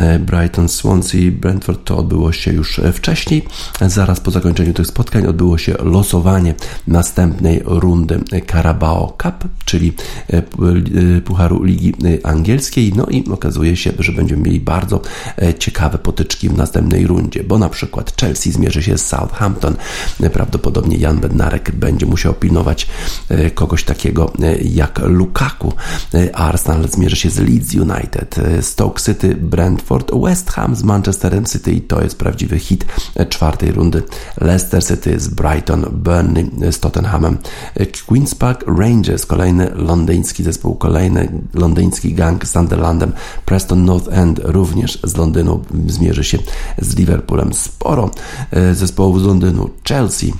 E, 0.00 0.18
Brighton, 0.18 0.68
Swansea, 0.68 1.30
Brentford 1.30 1.84
to 1.84 1.96
odbyło 1.96 2.32
się 2.32 2.52
już 2.52 2.78
e, 2.78 2.92
wcześniej. 2.92 3.44
Zaraz 3.80 4.20
po 4.20 4.30
zakończeniu 4.30 4.72
tych 4.72 4.86
spotkań 4.86 5.26
odbyło 5.26 5.58
się 5.58 5.74
losowanie 5.78 6.54
następnej 6.88 7.62
rundy 7.64 8.20
Carabao 8.52 9.16
Cup, 9.22 9.48
czyli 9.64 9.92
e, 10.28 10.42
Pucharu 11.20 11.62
Ligi 11.62 11.92
Angielskiej. 12.22 12.92
No 12.96 13.06
i 13.06 13.24
okazuje 13.30 13.76
się, 13.76 13.92
że 13.98 14.12
będziemy 14.12 14.42
mieli 14.42 14.60
bardzo 14.60 15.00
ciekawe 15.58 15.98
potyczki 15.98 16.48
w 16.48 16.56
następnej 16.56 17.06
rundzie, 17.06 17.44
bo 17.44 17.58
na 17.58 17.68
przykład 17.68 18.20
Chelsea 18.20 18.52
zmierzy 18.52 18.82
się 18.82 18.98
z 18.98 19.06
Southampton. 19.06 19.76
Prawdopodobnie 20.32 20.96
Jan 20.96 21.18
Bednarek 21.18 21.72
będzie 21.72 22.06
musiał 22.06 22.34
pilnować 22.34 22.86
kogoś 23.54 23.84
takiego 23.84 24.32
jak 24.64 24.98
Lukaku. 24.98 25.72
Arsenal 26.32 26.88
zmierzy 26.88 27.16
się 27.16 27.30
z 27.30 27.38
Leeds 27.38 27.74
United. 27.74 28.36
Stoke 28.60 29.02
City, 29.02 29.34
Brentford 29.34 30.10
West 30.22 30.50
Ham 30.50 30.76
z 30.76 30.82
Manchesterem 30.82 31.44
City 31.44 31.72
i 31.72 31.80
to 31.80 32.02
jest 32.02 32.18
prawdziwy 32.18 32.58
hit 32.58 32.86
czwartej 33.28 33.72
rundy. 33.72 34.02
Leicester 34.40 34.84
City 34.84 35.20
z 35.20 35.28
Brighton, 35.28 35.86
Burnley 35.92 36.50
z 36.70 36.80
Tottenhamem, 36.80 37.38
Queen's 38.08 38.34
Park 38.34 38.64
Rangers, 38.66 39.26
kolejny 39.26 39.70
londyński 39.74 40.42
zespół, 40.42 40.74
kolejny 40.74 41.28
londyński 41.54 42.14
gang 42.14 42.46
z 42.46 42.50
Sunderlandem, 42.50 43.12
Preston 43.44 43.84
North 43.84 44.08
End 44.10 44.40
również 44.44 44.98
z 45.04 45.16
Londynu 45.16 45.62
zmierzy 45.86 46.24
się 46.24 46.38
z 46.78 46.96
Liverpoolem. 46.96 47.54
Sporo 47.54 48.10
e, 48.50 48.74
zespołów 48.74 49.20
z 49.20 49.24
Londynu, 49.24 49.70
Chelsea, 49.88 50.32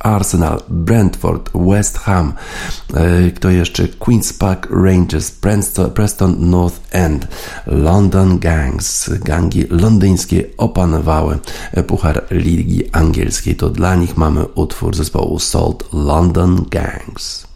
Arsenal, 0.00 0.62
Brentford, 0.68 1.50
West 1.54 1.98
Ham, 1.98 2.32
e, 2.94 3.30
kto 3.30 3.50
jeszcze? 3.50 3.84
Queen's 3.84 4.38
Park 4.38 4.68
Rangers, 4.70 5.32
Preston 5.94 6.50
North 6.50 6.80
End, 6.90 7.28
London 7.66 8.38
Gangs, 8.38 9.10
gangi 9.24 9.64
londyńskie 9.70 10.44
opanowały 10.56 11.38
Puchar 11.86 12.26
Ligi 12.30 12.90
Angielskiej. 12.92 13.56
To 13.56 13.70
dla 13.70 13.94
nich 13.96 14.16
mamy 14.16 14.44
utwór 14.54 14.96
zespołu 14.96 15.38
Salt 15.38 15.84
London 15.92 16.66
Gangs. 16.70 17.46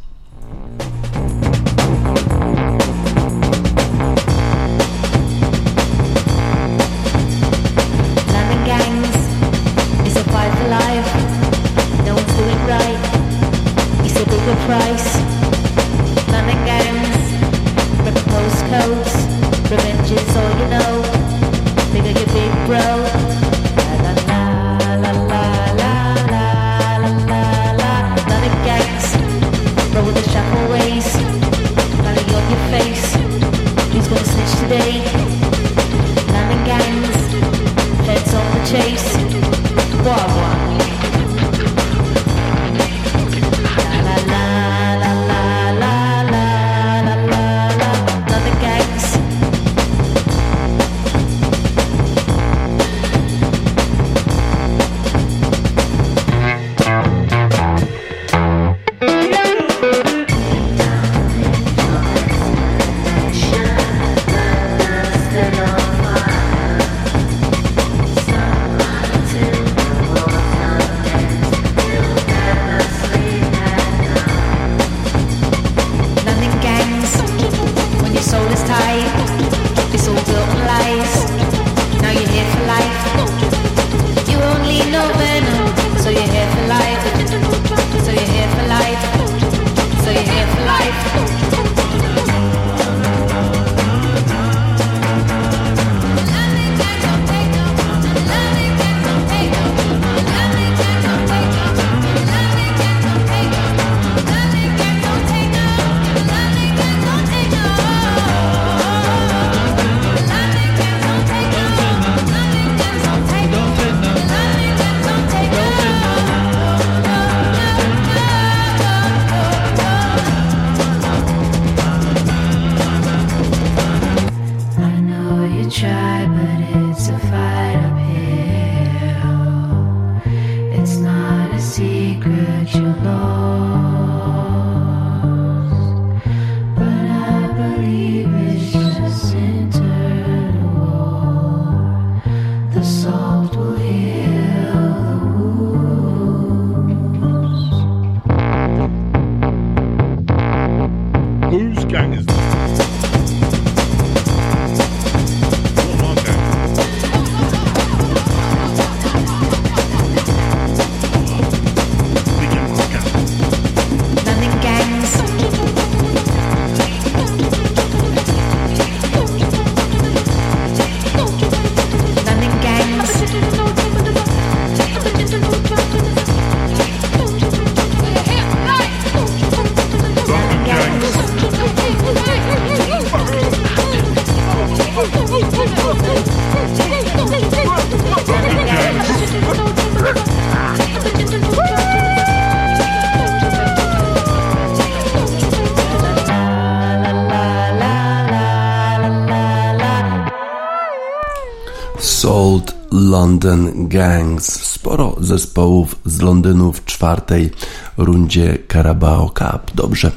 London 202.95 203.89
Gangs. 203.89 204.63
Sporo 204.63 205.17
zespołów 205.21 205.97
z 206.04 206.21
Londynu 206.21 206.73
w 206.73 206.85
czwartej 206.85 207.50
rundzie 207.97 208.59
Carabao 208.73 209.28
Cup. 209.28 209.75
Dobrze, 209.75 210.11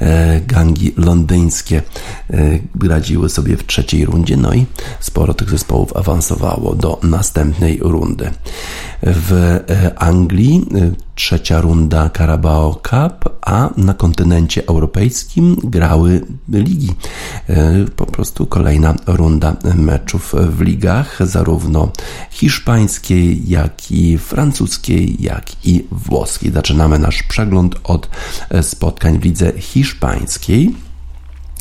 e, 0.00 0.40
gangi 0.40 0.94
londyńskie 0.96 1.82
e, 2.30 2.88
radziły 2.88 3.28
sobie 3.28 3.56
w 3.56 3.66
trzeciej 3.66 4.04
rundzie, 4.04 4.36
no 4.36 4.54
i 4.54 4.66
sporo 5.00 5.34
tych 5.34 5.50
zespołów 5.50 5.96
awansowało 5.96 6.74
do 6.74 7.00
następnej 7.02 7.78
rundy. 7.82 8.30
W 9.02 9.32
e, 9.32 9.98
Anglii 9.98 10.66
trzecia 11.14 11.60
runda 11.60 12.10
Carabao 12.16 12.74
Cup, 12.74 13.38
a 13.42 13.70
na 13.76 13.94
kontynencie 13.94 14.66
europejskim 14.66 15.56
grały 15.64 16.26
ligi. 16.48 16.94
Po 17.96 18.06
prostu 18.06 18.46
kolejna 18.46 18.94
runda 19.06 19.56
meczów 19.74 20.34
w 20.48 20.60
ligach, 20.60 21.26
zarówno 21.26 21.92
hiszpańskiej, 22.30 23.48
jak 23.50 23.90
i 23.90 24.18
francuskiej, 24.18 25.22
jak 25.22 25.66
i 25.66 25.86
włoskiej. 25.90 26.52
Zaczynamy 26.52 26.98
nasz 26.98 27.21
przegląd 27.28 27.74
od 27.84 28.08
spotkań 28.62 29.18
w 29.18 29.24
lidze 29.24 29.52
hiszpańskiej. 29.58 30.74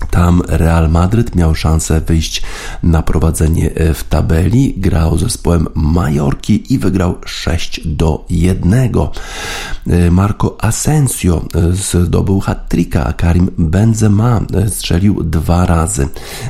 Tam 0.09 0.41
Real 0.47 0.89
Madryd 0.89 1.35
miał 1.35 1.55
szansę 1.55 2.01
wyjść 2.01 2.41
na 2.83 3.01
prowadzenie 3.01 3.71
e, 3.75 3.93
w 3.93 4.03
tabeli. 4.03 4.73
Grał 4.77 5.17
zespołem 5.17 5.67
Majorki 5.75 6.73
i 6.73 6.79
wygrał 6.79 7.17
6 7.25 7.81
do 7.87 8.25
1. 8.29 8.73
E, 8.73 10.11
Marco 10.11 10.63
Asensio 10.63 11.45
e, 11.55 12.03
zdobył 12.05 12.39
hat-tricka, 12.39 13.05
a 13.05 13.13
Karim 13.13 13.49
Benzema 13.57 14.41
strzelił 14.67 15.23
dwa 15.23 15.65
razy. 15.65 16.07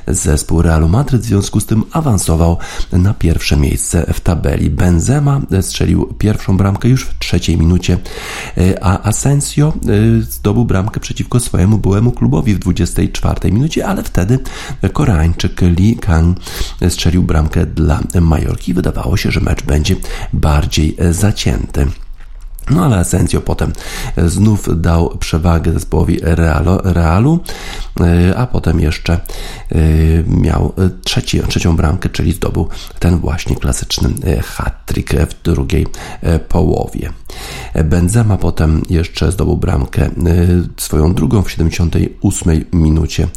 Zespół 0.07 0.61
Realu 0.61 0.89
Madryd 0.89 1.21
w 1.21 1.25
związku 1.25 1.59
z 1.59 1.65
tym 1.65 1.83
awansował 1.91 2.57
na 2.91 3.13
pierwsze 3.13 3.57
miejsce 3.57 4.13
w 4.13 4.19
tabeli. 4.19 4.69
Benzema 4.69 5.41
strzelił 5.61 6.13
pierwszą 6.17 6.57
bramkę 6.57 6.89
już 6.89 7.05
w 7.05 7.19
trzeciej 7.19 7.57
minucie, 7.57 7.97
a 8.81 9.03
Asensio 9.03 9.73
zdobył 10.21 10.65
bramkę 10.65 10.99
przeciwko 10.99 11.39
swojemu 11.39 11.77
byłemu 11.77 12.11
klubowi 12.11 12.55
w 12.55 12.59
24 12.59 13.40
czwartej 13.41 13.53
minucie, 13.53 13.87
ale 13.87 14.03
wtedy 14.03 14.39
Koreańczyk 14.93 15.61
Lee 15.61 15.95
Kang 15.95 16.37
strzelił 16.89 17.23
bramkę 17.23 17.65
dla 17.65 17.99
Majorki. 18.21 18.73
Wydawało 18.73 19.17
się, 19.17 19.31
że 19.31 19.39
mecz 19.39 19.63
będzie 19.63 19.95
bardziej 20.33 20.97
zacięty. 21.11 21.87
No 22.69 22.85
ale 22.85 22.97
Asensio 22.97 23.41
potem 23.41 23.73
znów 24.17 24.81
dał 24.81 25.17
przewagę 25.17 25.73
zespołowi 25.73 26.19
Realu, 26.21 26.77
Realu 26.83 27.39
e, 27.99 28.37
a 28.37 28.47
potem 28.47 28.79
jeszcze 28.79 29.13
e, 29.13 29.77
miał 30.27 30.73
trzeci, 31.03 31.41
trzecią 31.47 31.75
bramkę, 31.75 32.09
czyli 32.09 32.31
zdobył 32.31 32.69
ten 32.99 33.17
właśnie 33.17 33.55
klasyczny 33.55 34.09
e, 34.25 34.41
hat-trick 34.41 35.13
w 35.13 35.43
drugiej 35.43 35.87
połowie. 36.49 37.09
Benzema 37.83 38.37
potem 38.37 38.81
jeszcze 38.89 39.31
zdobył 39.31 39.57
bramkę 39.57 40.09
swoją 40.77 41.13
drugą 41.13 41.43
w 41.43 41.51
78 41.51 42.65
minucie. 42.73 43.27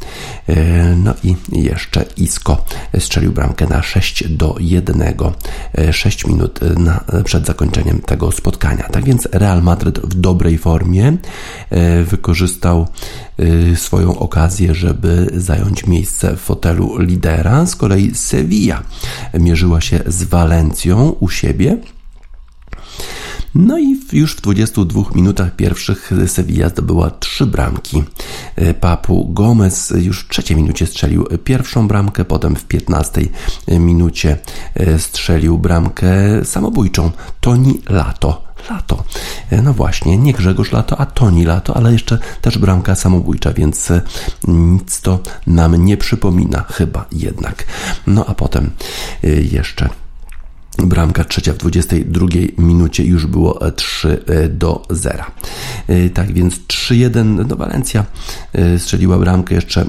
No 0.96 1.14
i 1.24 1.36
jeszcze 1.52 2.04
Isco 2.16 2.64
strzelił 2.98 3.32
bramkę 3.32 3.66
na 3.66 3.82
6 3.82 4.28
do 4.28 4.56
1, 4.60 5.14
6 5.92 6.26
minut 6.26 6.60
na, 6.76 7.04
przed 7.24 7.46
zakończeniem 7.46 7.98
tego 7.98 8.32
spotkania. 8.32 8.88
Tak 8.88 9.04
więc 9.04 9.13
Real 9.32 9.62
Madryt 9.62 9.98
w 9.98 10.14
dobrej 10.14 10.58
formie 10.58 11.16
e, 11.70 12.04
wykorzystał 12.04 12.86
e, 13.38 13.76
swoją 13.76 14.18
okazję, 14.18 14.74
żeby 14.74 15.30
zająć 15.36 15.86
miejsce 15.86 16.36
w 16.36 16.40
fotelu 16.40 16.98
lidera. 16.98 17.66
Z 17.66 17.76
kolei 17.76 18.14
Sevilla 18.14 18.82
mierzyła 19.34 19.80
się 19.80 20.00
z 20.06 20.22
Walencją 20.22 21.16
u 21.20 21.28
siebie. 21.28 21.76
No 23.54 23.78
i 23.78 24.00
już 24.12 24.36
w 24.36 24.40
22 24.40 25.02
minutach 25.14 25.56
pierwszych 25.56 26.10
Sevilla 26.26 26.68
zdobyła 26.68 27.10
trzy 27.10 27.46
bramki. 27.46 28.02
E, 28.56 28.74
Papu 28.74 29.32
Gomez 29.32 29.92
już 29.96 30.20
w 30.20 30.28
trzeciej 30.28 30.56
minucie 30.56 30.86
strzelił 30.86 31.26
pierwszą 31.44 31.88
bramkę, 31.88 32.24
potem 32.24 32.56
w 32.56 32.64
15 32.64 33.20
minucie 33.68 34.38
strzelił 34.98 35.58
bramkę 35.58 36.44
samobójczą. 36.44 37.10
Toni 37.40 37.80
Lato 37.88 38.43
Lato. 38.70 39.04
E, 39.50 39.62
no 39.62 39.72
właśnie, 39.72 40.18
nie 40.18 40.32
Grzegorz 40.32 40.72
Lato, 40.72 41.00
a 41.00 41.06
Toni 41.06 41.44
Lato, 41.44 41.76
ale 41.76 41.92
jeszcze 41.92 42.18
też 42.40 42.58
bramka 42.58 42.94
samobójcza, 42.94 43.52
więc 43.52 43.90
e, 43.90 44.00
nic 44.48 45.00
to 45.00 45.18
nam 45.46 45.84
nie 45.84 45.96
przypomina, 45.96 46.64
chyba 46.72 47.06
jednak. 47.12 47.64
No 48.06 48.26
a 48.26 48.34
potem 48.34 48.70
e, 49.24 49.28
jeszcze 49.28 49.88
Bramka 50.78 51.24
trzecia 51.24 51.52
w 51.52 51.56
22 51.56 52.26
minucie 52.58 53.04
już 53.04 53.26
było 53.26 53.70
3 53.70 54.24
e, 54.26 54.48
do 54.48 54.82
0. 54.90 55.24
E, 55.88 56.10
tak 56.10 56.32
więc 56.32 56.54
3-1 56.54 57.44
do 57.46 57.56
Walencja 57.56 58.04
e, 58.52 58.78
strzeliła 58.78 59.18
bramkę 59.18 59.54
jeszcze 59.54 59.84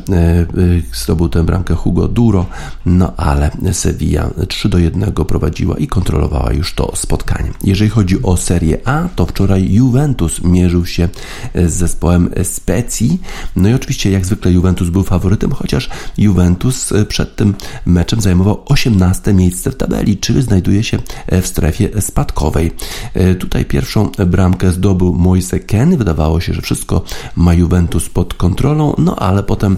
zdobył 0.94 1.30
tę 1.30 1.44
bramkę 1.44 1.76
Hugo 1.76 2.08
Duro, 2.08 2.46
no 2.86 3.14
ale 3.18 3.52
Sevilla 3.72 4.30
3 4.48 4.70
do 4.70 4.78
1 4.78 5.12
prowadziła 5.12 5.78
i 5.78 5.88
kontrolowała 5.88 6.54
już 6.54 6.74
to 6.74 6.96
spotkanie. 6.96 7.52
Jeżeli 7.64 7.90
chodzi 7.90 8.24
o 8.24 8.38
Serię 8.38 8.78
A, 8.88 9.08
to 9.16 9.26
wczoraj 9.26 9.74
Juventus 9.74 10.44
mierzył 10.44 10.86
się 10.86 11.10
z 11.56 11.74
zespołem 11.74 12.30
Specji. 12.44 13.22
No 13.56 13.70
i 13.70 13.74
oczywiście 13.74 14.12
jak 14.12 14.26
zwykle 14.26 14.52
Juventus 14.52 14.90
był 14.90 15.04
faworytem, 15.04 15.52
chociaż 15.52 15.90
Juventus 16.18 16.94
przed 17.08 17.36
tym 17.36 17.54
meczem 17.86 18.22
zajmował 18.22 18.64
18 18.66 19.34
miejsce 19.34 19.72
w 19.72 19.76
tabeli, 19.76 20.18
czyli 20.18 20.42
znajduje 20.42 20.75
znajduje 20.76 20.84
się 20.84 20.98
e, 21.28 21.42
w 21.42 21.48
strefie 21.48 22.02
spadkowej. 22.02 22.72
E, 23.14 23.36
tutaj 23.36 23.66
pierwszą 23.66 24.12
bramkę 24.28 24.72
zdobył 24.72 25.14
Moise 25.14 25.60
Ken. 25.60 25.98
Wydawało 25.98 26.40
się, 26.40 26.54
że 26.54 26.62
wszystko 26.62 27.02
ma 27.36 27.54
Juventus 27.54 28.10
pod 28.10 28.34
kontrolą, 28.34 28.96
no 28.98 29.16
ale 29.16 29.44
potem 29.44 29.78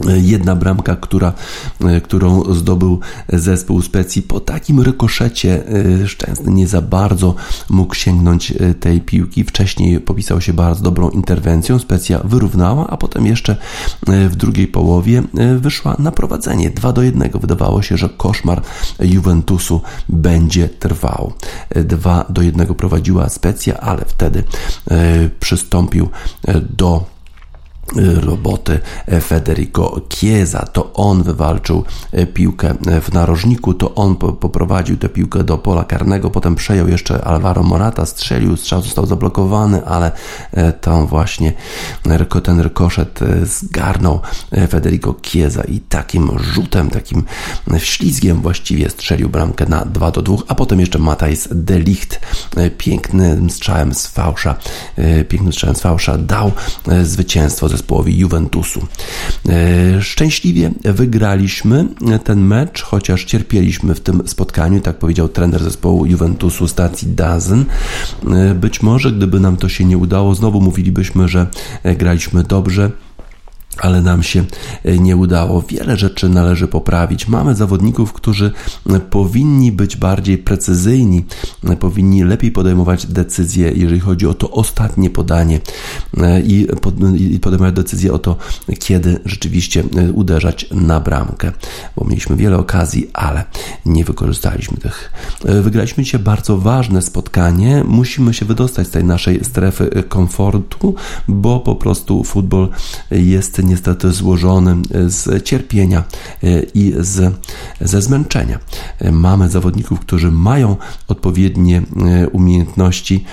Jedna 0.00 0.56
bramka, 0.56 0.96
która, 0.96 1.32
e, 1.84 2.00
którą 2.00 2.54
zdobył 2.54 3.00
zespół 3.28 3.82
Specji 3.82 4.22
po 4.22 4.40
takim 4.40 4.80
rykoszecie 4.80 5.62
e, 6.02 6.08
Szczęsny 6.08 6.52
nie 6.52 6.68
za 6.68 6.82
bardzo 6.82 7.34
mógł 7.70 7.94
sięgnąć 7.94 8.50
e, 8.50 8.74
tej 8.74 9.00
piłki. 9.00 9.44
Wcześniej 9.44 10.00
popisał 10.00 10.40
się 10.40 10.52
bardzo 10.52 10.82
dobrą 10.82 11.10
interwencją. 11.10 11.78
Specja 11.78 12.18
wyrównała, 12.24 12.86
a 12.86 12.96
potem 12.96 13.26
jeszcze 13.26 13.56
w 14.06 14.36
drugiej 14.36 14.66
połowie 14.66 15.22
wyszła 15.58 15.96
na 15.98 16.12
prowadzenie. 16.12 16.70
2 16.70 16.92
do 16.92 17.02
1. 17.02 17.30
Wydawało 17.40 17.82
się, 17.82 17.96
że 17.96 18.08
koszmar 18.08 18.62
Juventusu 19.00 19.80
będzie 20.08 20.68
trwał. 20.68 21.32
2 21.74 22.24
do 22.28 22.42
1 22.42 22.66
prowadziła 22.74 23.28
Specja, 23.28 23.80
ale 23.80 24.04
wtedy 24.04 24.44
przystąpił 25.40 26.08
do 26.76 27.13
roboty 28.20 28.80
Federico 29.20 30.00
Chiesa. 30.08 30.66
To 30.72 30.92
on 30.92 31.22
wywalczył 31.22 31.84
e, 32.12 32.26
piłkę 32.26 32.74
e, 32.86 33.00
w 33.00 33.12
narożniku, 33.12 33.74
to 33.74 33.94
on 33.94 34.16
poprowadził 34.16 34.96
tę 34.96 35.08
piłkę 35.08 35.44
do 35.44 35.58
pola 35.58 35.84
karnego, 35.84 36.30
potem 36.30 36.54
przejął 36.54 36.88
jeszcze 36.88 37.24
Alvaro 37.24 37.62
Morata, 37.62 38.06
strzelił, 38.06 38.56
strzał 38.56 38.82
został 38.82 39.06
zablokowany, 39.06 39.86
ale 39.86 40.12
e, 40.52 40.72
tam 40.72 41.06
właśnie 41.06 41.52
ten 42.42 42.60
rykoszet 42.60 43.20
zgarnął 43.42 44.20
Federico 44.68 45.14
Chiesa 45.22 45.64
i 45.64 45.80
takim 45.80 46.30
rzutem, 46.38 46.90
takim 46.90 47.22
ślizgiem 47.78 48.40
właściwie 48.40 48.90
strzelił 48.90 49.28
bramkę 49.28 49.66
na 49.66 49.84
2 49.84 50.10
do 50.10 50.22
2, 50.22 50.36
a 50.48 50.54
potem 50.54 50.80
jeszcze 50.80 50.98
Matthijs 50.98 51.48
Delicht 51.50 52.20
pięknym 52.78 53.50
strzałem 53.50 53.94
z 53.94 54.06
fałsza, 54.06 54.56
pięknym 55.28 55.52
strzałem 55.52 55.76
z 55.76 55.80
fałsza 55.80 56.18
dał 56.18 56.52
zwycięstwo 57.02 57.68
zespołowi 57.76 58.18
Juventusu. 58.18 58.86
E, 59.48 60.02
szczęśliwie 60.02 60.70
wygraliśmy 60.84 61.88
ten 62.24 62.40
mecz, 62.40 62.82
chociaż 62.82 63.24
cierpieliśmy 63.24 63.94
w 63.94 64.00
tym 64.00 64.28
spotkaniu, 64.28 64.80
tak 64.80 64.98
powiedział 64.98 65.28
trener 65.28 65.62
zespołu 65.62 66.06
Juventusu 66.06 66.68
stacji 66.68 67.08
Dazen. 67.08 67.64
E, 68.30 68.54
być 68.54 68.82
może 68.82 69.12
gdyby 69.12 69.40
nam 69.40 69.56
to 69.56 69.68
się 69.68 69.84
nie 69.84 69.98
udało, 69.98 70.34
znowu 70.34 70.60
mówilibyśmy, 70.60 71.28
że 71.28 71.46
graliśmy 71.84 72.42
dobrze 72.42 72.90
ale 73.78 74.02
nam 74.02 74.22
się 74.22 74.44
e, 74.84 74.98
nie 74.98 75.16
udało. 75.16 75.62
Wiele 75.62 75.96
rzeczy 75.96 76.28
należy 76.28 76.68
poprawić. 76.68 77.28
Mamy 77.28 77.54
zawodników, 77.54 78.12
którzy 78.12 78.52
e, 78.90 79.00
powinni 79.00 79.72
być 79.72 79.96
bardziej 79.96 80.38
precyzyjni, 80.38 81.24
e, 81.64 81.76
powinni 81.76 82.24
lepiej 82.24 82.52
podejmować 82.52 83.06
decyzje, 83.06 83.72
jeżeli 83.74 84.00
chodzi 84.00 84.26
o 84.26 84.34
to 84.34 84.50
ostatnie 84.50 85.10
podanie 85.10 85.60
i 86.44 87.38
podejmować 87.42 87.74
decyzje 87.74 88.12
o 88.12 88.18
to, 88.18 88.36
kiedy 88.78 89.20
rzeczywiście 89.24 89.84
uderzać 90.14 90.66
na 90.70 91.00
bramkę, 91.00 91.52
bo 91.96 92.04
mieliśmy 92.04 92.36
wiele 92.36 92.58
okazji, 92.58 93.10
ale 93.12 93.44
nie 93.86 94.04
wykorzystaliśmy 94.04 94.76
tych. 94.76 95.12
Wygraliśmy 95.62 96.04
dzisiaj 96.04 96.20
bardzo 96.20 96.58
ważne 96.58 97.02
spotkanie. 97.02 97.84
Musimy 97.88 98.34
się 98.34 98.46
wydostać 98.46 98.86
z 98.86 98.90
tej 98.90 99.04
naszej 99.04 99.44
strefy 99.44 100.04
komfortu, 100.08 100.94
bo 101.28 101.60
po 101.60 101.74
prostu 101.74 102.24
futbol 102.24 102.68
jest 103.10 103.63
niestety 103.64 104.12
złożony 104.12 104.76
z 105.06 105.44
cierpienia 105.44 106.04
i 106.74 106.94
z, 106.98 107.34
ze 107.80 108.02
zmęczenia. 108.02 108.58
Mamy 109.12 109.48
zawodników, 109.48 110.00
którzy 110.00 110.30
mają 110.30 110.76
odpowiednie 111.08 111.82
umiejętności, 112.32 113.24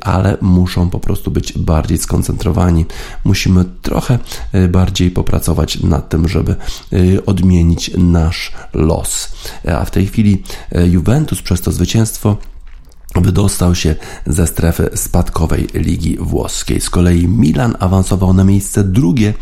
ale 0.00 0.36
muszą 0.40 0.90
po 0.90 1.00
prostu 1.00 1.30
być 1.30 1.58
bardziej 1.58 1.98
skoncentrowani. 1.98 2.86
Musimy 3.24 3.64
trochę 3.82 4.18
bardziej 4.68 5.10
popracować 5.10 5.82
nad 5.82 6.08
tym, 6.08 6.28
żeby 6.28 6.56
odmienić 7.26 7.90
nasz 7.98 8.52
los. 8.74 9.30
A 9.68 9.84
w 9.84 9.90
tej 9.90 10.06
chwili 10.06 10.42
Juventus 10.90 11.42
przez 11.42 11.60
to 11.60 11.72
zwycięstwo 11.72 12.36
wydostał 13.14 13.74
się 13.74 13.94
ze 14.26 14.46
strefy 14.46 14.90
spadkowej 14.94 15.68
Ligi 15.74 16.16
Włoskiej. 16.20 16.80
Z 16.80 16.90
kolei 16.90 17.28
Milan 17.28 17.76
awansował 17.80 18.32
na 18.32 18.44
miejsce 18.44 18.84
drugie 18.84 19.34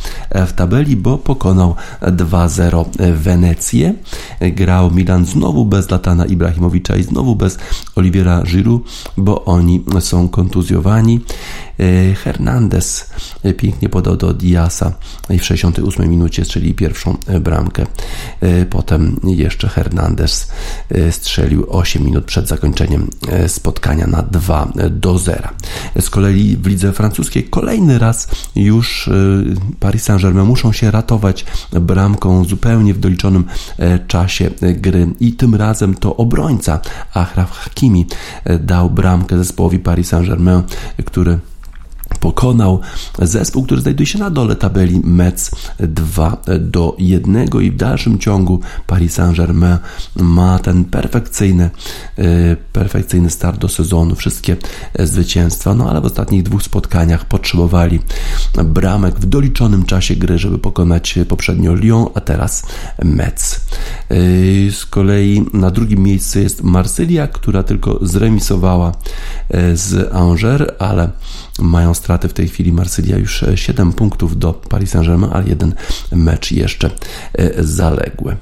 w 0.47 0.53
tabeli, 0.53 0.97
bo 0.97 1.19
pokonał 1.19 1.75
2-0 2.03 2.85
Wenecję. 3.15 3.95
Grał 4.41 4.91
Milan 4.91 5.27
znowu 5.27 5.65
bez 5.65 5.91
Latana 5.91 6.27
Ibrahimowicza 6.27 6.97
i 6.97 7.03
znowu 7.03 7.37
bez 7.37 7.59
Oliviera 7.97 8.43
Giroud, 8.43 8.83
bo 9.17 9.45
oni 9.45 9.85
są 10.01 10.29
kontuzjowani. 10.29 11.21
E, 11.81 12.15
Hernandez 12.15 13.11
pięknie 13.57 13.89
podał 13.89 14.17
do 14.17 14.35
Diasa 14.35 14.93
w 15.29 15.45
68 15.45 16.11
minucie 16.11 16.45
strzelił 16.45 16.75
pierwszą 16.75 17.17
bramkę. 17.41 17.87
E, 18.41 18.67
potem 18.67 19.21
jeszcze 19.25 19.69
Hernandez 19.69 20.49
e, 20.89 21.13
strzelił 21.13 21.67
8 21.69 22.05
minut 22.05 22.25
przed 22.25 22.49
zakończeniem 22.49 23.09
spotkania 23.59 24.07
na 24.07 24.23
2 24.23 24.73
do 24.91 25.19
0. 25.19 25.49
Z 26.01 26.11
kolei 26.11 26.57
w 26.57 26.67
lidze 26.67 26.93
francuskiej 26.93 27.45
kolejny 27.45 27.99
raz 27.99 28.29
już 28.57 29.11
Paris 29.81 30.03
Saint-Germain 30.03 30.47
muszą 30.47 30.73
się 30.73 30.91
ratować 30.91 31.45
bramką 31.73 32.45
zupełnie 32.45 32.95
w 32.95 32.99
doliczonym 32.99 33.45
czasie 34.07 34.51
gry 34.61 35.09
i 35.21 35.33
tym 35.33 35.55
razem 35.55 35.95
to 35.95 36.17
obrońca 36.17 36.81
Achraf 37.15 37.51
Hakimi 37.51 38.07
dał 38.61 38.91
bramkę 38.91 39.39
zespołowi 39.39 39.79
Paris 39.79 40.09
Saint-Germain, 40.09 40.63
który 41.05 41.39
pokonał 42.21 42.81
zespół, 43.19 43.65
który 43.65 43.81
znajduje 43.81 44.07
się 44.07 44.19
na 44.19 44.31
dole 44.31 44.57
tabeli 44.57 45.01
Metz 45.05 45.51
2 45.81 46.37
do 46.61 46.97
1 46.99 47.49
i 47.63 47.71
w 47.71 47.77
dalszym 47.77 48.19
ciągu 48.19 48.61
Paris 48.87 49.13
Saint-Germain 49.13 49.79
ma 50.17 50.59
ten 50.59 50.85
perfekcyjny, 50.85 51.71
e, 52.19 52.57
perfekcyjny 52.73 53.31
start 53.31 53.61
do 53.61 53.69
sezonu, 53.69 54.15
wszystkie 54.15 54.57
zwycięstwa, 54.99 55.75
no 55.75 55.91
ale 55.91 56.01
w 56.01 56.05
ostatnich 56.05 56.43
dwóch 56.43 56.63
spotkaniach 56.63 57.25
potrzebowali 57.25 58.01
bramek 58.65 59.15
w 59.15 59.27
doliczonym 59.27 59.85
czasie 59.85 60.17
gry, 60.17 60.39
żeby 60.39 60.59
pokonać 60.59 61.19
poprzednio 61.29 61.75
Lyon, 61.75 62.07
a 62.15 62.21
teraz 62.21 62.63
Metz. 63.05 63.61
E, 64.09 64.17
z 64.71 64.87
kolei 64.87 65.47
na 65.53 65.71
drugim 65.71 66.03
miejscu 66.03 66.39
jest 66.39 66.63
Marsylia, 66.63 67.27
która 67.27 67.63
tylko 67.63 67.99
zremisowała 68.03 68.93
e, 69.51 69.77
z 69.77 70.15
Angers, 70.15 70.73
ale 70.79 71.11
mają 71.59 71.95
straty 71.95 72.29
w 72.29 72.33
tej 72.33 72.49
chwili 72.49 72.73
Marsylia 72.73 73.19
już 73.19 73.45
7 73.55 73.93
punktów 73.93 74.39
do 74.39 74.53
Paris 74.53 74.91
Saint-Germain, 74.91 75.31
ale 75.33 75.49
jeden 75.49 75.75
mecz 76.13 76.53
jeszcze 76.53 76.91
e, 77.33 77.65
zaległy. 77.65 78.37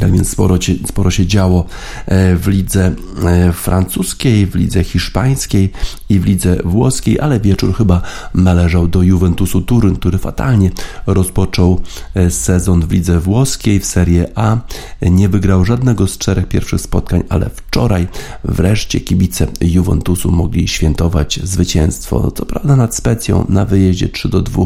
Tak 0.00 0.12
więc 0.12 0.30
sporo, 0.30 0.58
sporo 0.86 1.10
się 1.10 1.26
działo 1.26 1.64
e, 2.06 2.36
w 2.36 2.48
lidze 2.48 2.92
e, 3.24 3.52
francuskiej, 3.52 4.46
w 4.46 4.54
lidze 4.54 4.84
hiszpańskiej 4.84 5.72
i 6.08 6.20
w 6.20 6.24
lidze 6.24 6.56
włoskiej, 6.64 7.20
ale 7.20 7.40
wieczór 7.40 7.74
chyba 7.74 8.02
należał 8.34 8.88
do 8.88 9.02
Juventusu 9.02 9.60
Turyn, 9.60 9.96
który 9.96 10.18
fatalnie 10.18 10.70
rozpoczął 11.06 11.80
e, 12.14 12.30
sezon 12.30 12.86
w 12.86 12.92
lidze 12.92 13.20
włoskiej, 13.20 13.80
w 13.80 13.86
Serie 13.86 14.26
A. 14.34 14.56
Nie 15.02 15.28
wygrał 15.28 15.64
żadnego 15.64 16.06
z 16.06 16.18
czterech 16.18 16.48
pierwszych 16.48 16.80
spotkań, 16.80 17.22
ale 17.28 17.50
wczoraj 17.50 18.08
wreszcie 18.44 19.00
kibice 19.00 19.46
Juventusu 19.60 20.30
mogli 20.30 20.68
świętować 20.68 21.40
zwycięstwo. 21.42 22.30
Co 22.30 22.46
prawda 22.46 22.76
nad 22.76 22.96
Specją 22.96 23.46
na 23.48 23.64
wyjeździe 23.64 24.08
3 24.08 24.28
do 24.28 24.42
2, 24.42 24.64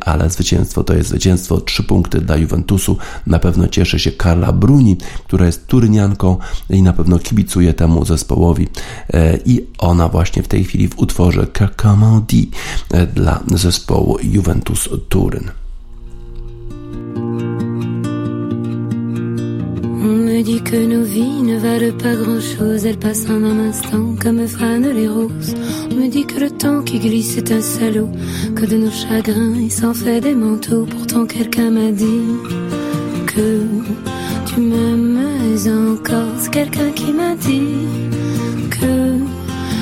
ale 0.00 0.30
zwycięstwo 0.30 0.84
to 0.84 0.94
jest 0.94 1.08
zwycięstwo, 1.08 1.60
3 1.60 1.82
punkty 1.82 2.20
dla 2.20 2.36
Juventusu. 2.36 2.96
Na 3.26 3.38
pewno 3.38 3.68
cieszy 3.68 3.98
się 3.98 4.12
Karl 4.12 4.43
Carla 4.44 4.52
Bruni, 4.52 4.96
która 5.24 5.46
jest 5.46 5.66
turynianką 5.66 6.36
i 6.70 6.82
na 6.82 6.92
pewno 6.92 7.18
kibicuje 7.18 7.74
temu 7.74 8.04
zespołowi 8.04 8.68
e, 9.12 9.38
i 9.46 9.66
ona 9.78 10.08
właśnie 10.08 10.42
w 10.42 10.48
tej 10.48 10.64
chwili 10.64 10.88
w 10.88 10.98
utworze 10.98 11.46
Kakamodi 11.46 12.50
e, 12.90 13.06
dla 13.06 13.40
zespołu 13.54 14.16
Juventus 14.22 14.88
Turyn. 15.08 15.50
On 20.04 20.24
me 20.24 20.42
dit 20.42 20.62
que 20.62 20.86
nos 20.86 21.08
vies 21.08 21.42
ne 21.42 21.58
valent 21.58 21.96
pas 22.02 22.16
grand-chose, 22.16 22.84
elles 22.84 22.98
passent 22.98 23.30
en 23.30 23.44
un 23.44 23.68
instant 23.68 24.22
comme 24.22 24.48
fanent 24.48 24.94
les 24.94 25.08
roses. 25.08 25.54
On 25.90 25.94
me 25.94 26.08
dit 26.08 26.26
que 26.26 26.40
le 26.40 26.50
temps 26.50 26.82
qui 26.84 26.98
glisse 26.98 27.38
est 27.38 27.52
un 27.52 27.62
salaud, 27.62 28.10
que 28.54 28.66
de 28.66 28.76
nos 28.76 28.90
chagrins 28.90 29.54
il 29.56 29.72
s'en 29.72 29.94
fait 29.94 30.20
des 30.20 30.34
manteaux. 30.34 30.86
Pourtant 30.90 31.26
quelqu'un 31.26 31.70
m'a 31.70 31.90
dit 31.92 32.24
que 33.26 33.60
tu 34.54 34.60
m'aimes 34.60 35.18
encore. 35.66 36.34
C'est 36.38 36.50
quelqu'un 36.50 36.90
qui 36.90 37.12
m'a 37.12 37.34
dit 37.34 37.86
que 38.70 39.18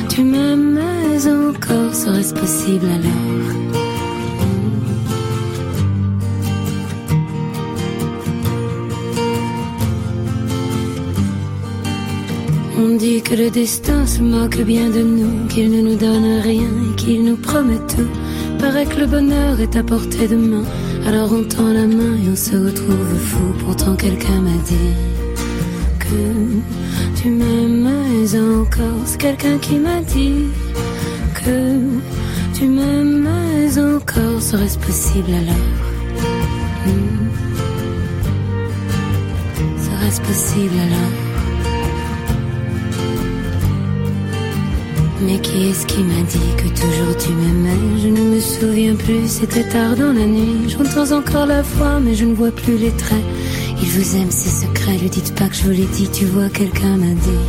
tu 0.08 0.24
m'aimes 0.24 0.80
encore. 1.26 1.94
Serait-ce 1.94 2.35
possible 2.35 2.87
alors? 2.87 3.50
On 12.78 12.96
dit 12.96 13.22
que 13.22 13.35
le 13.35 13.50
destin 13.50 14.06
se 14.06 14.20
moque 14.20 14.61
bien 14.62 14.88
de 14.88 15.02
nous, 15.02 15.46
qu'il 15.48 15.70
ne 15.70 15.82
nous 15.82 15.96
donne 15.96 16.40
rien 16.42 16.70
et 16.90 16.96
qu'il 16.96 17.24
nous 17.24 17.37
promet 17.37 17.80
tout. 17.88 18.11
Paraît 18.58 18.87
que 18.87 19.00
le 19.00 19.06
bonheur 19.06 19.61
est 19.61 19.76
à 19.76 19.82
portée 19.82 20.28
de 20.28 20.37
main 20.37 20.64
alors 21.07 21.33
on 21.33 21.45
tend 21.45 21.73
la 21.73 21.87
main 21.87 22.17
et 22.17 22.29
on 22.31 22.37
se 22.37 22.57
retrouve 22.57 23.19
fou. 23.19 23.43
Pourtant 23.65 23.97
quelqu'un 23.97 24.41
m'a 24.41 24.59
dit 24.65 24.95
que 25.99 27.21
tu 27.21 27.31
m'aimes 27.31 27.88
encore. 28.62 29.01
C'est 29.05 29.21
quelqu'un 29.21 29.59
qui 29.59 29.79
m'a 29.79 30.01
dit 30.01 30.47
que 31.35 31.79
tu 32.55 32.67
m'aimes 32.67 33.29
encore. 33.79 34.41
Serait-ce 34.41 34.79
possible 34.79 35.33
alors? 35.33 35.67
Hmm. 36.87 37.29
Serait-ce 39.79 40.21
possible 40.21 40.79
alors? 40.79 41.21
Mais 45.24 45.38
qui 45.40 45.68
est-ce 45.68 45.87
qui 45.87 46.02
m'a 46.02 46.22
dit 46.22 46.50
que 46.56 46.68
toujours 46.80 47.16
tu 47.16 47.30
m'aimais? 47.30 48.00
Je 48.02 48.08
ne 48.08 48.35
me 48.35 48.40
souviens 48.40 48.94
plus, 48.94 49.28
c'était 49.28 49.68
tard 49.68 49.94
dans 49.96 50.12
la 50.12 50.26
nuit. 50.26 50.68
J'entends 50.68 51.16
encore 51.16 51.46
la 51.46 51.62
voix, 51.62 52.00
mais 52.00 52.14
je 52.14 52.24
ne 52.24 52.35
vois 52.35 52.50
plus 52.50 52.76
les 52.76 52.90
traits. 52.90 53.24
Il 53.80 53.88
vous 53.88 54.16
aime, 54.16 54.30
ses 54.30 54.66
secrets, 54.66 54.98
lui 54.98 55.11
dites 55.11 55.35
pas 55.35 55.46
que 55.48 55.54
je 55.54 55.62
vous 55.62 55.70
l'ai 55.70 55.87
dit. 55.87 56.08
Tu 56.12 56.24
vois, 56.26 56.48
quelqu'un 56.48 56.96
m'a 56.96 57.14
dit 57.14 57.44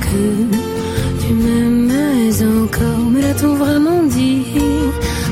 que 0.00 1.26
tu 1.26 1.32
m'aimais 1.32 2.42
encore. 2.42 3.10
Mais 3.10 3.22
l'a-t-on 3.22 3.54
vraiment 3.54 4.02
dit 4.04 4.44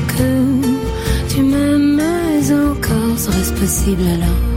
que 0.07 1.33
tu 1.33 1.41
m'aimais 1.41 2.51
encore? 2.51 3.17
Serait-ce 3.17 3.53
possible 3.53 4.03
alors? 4.03 4.54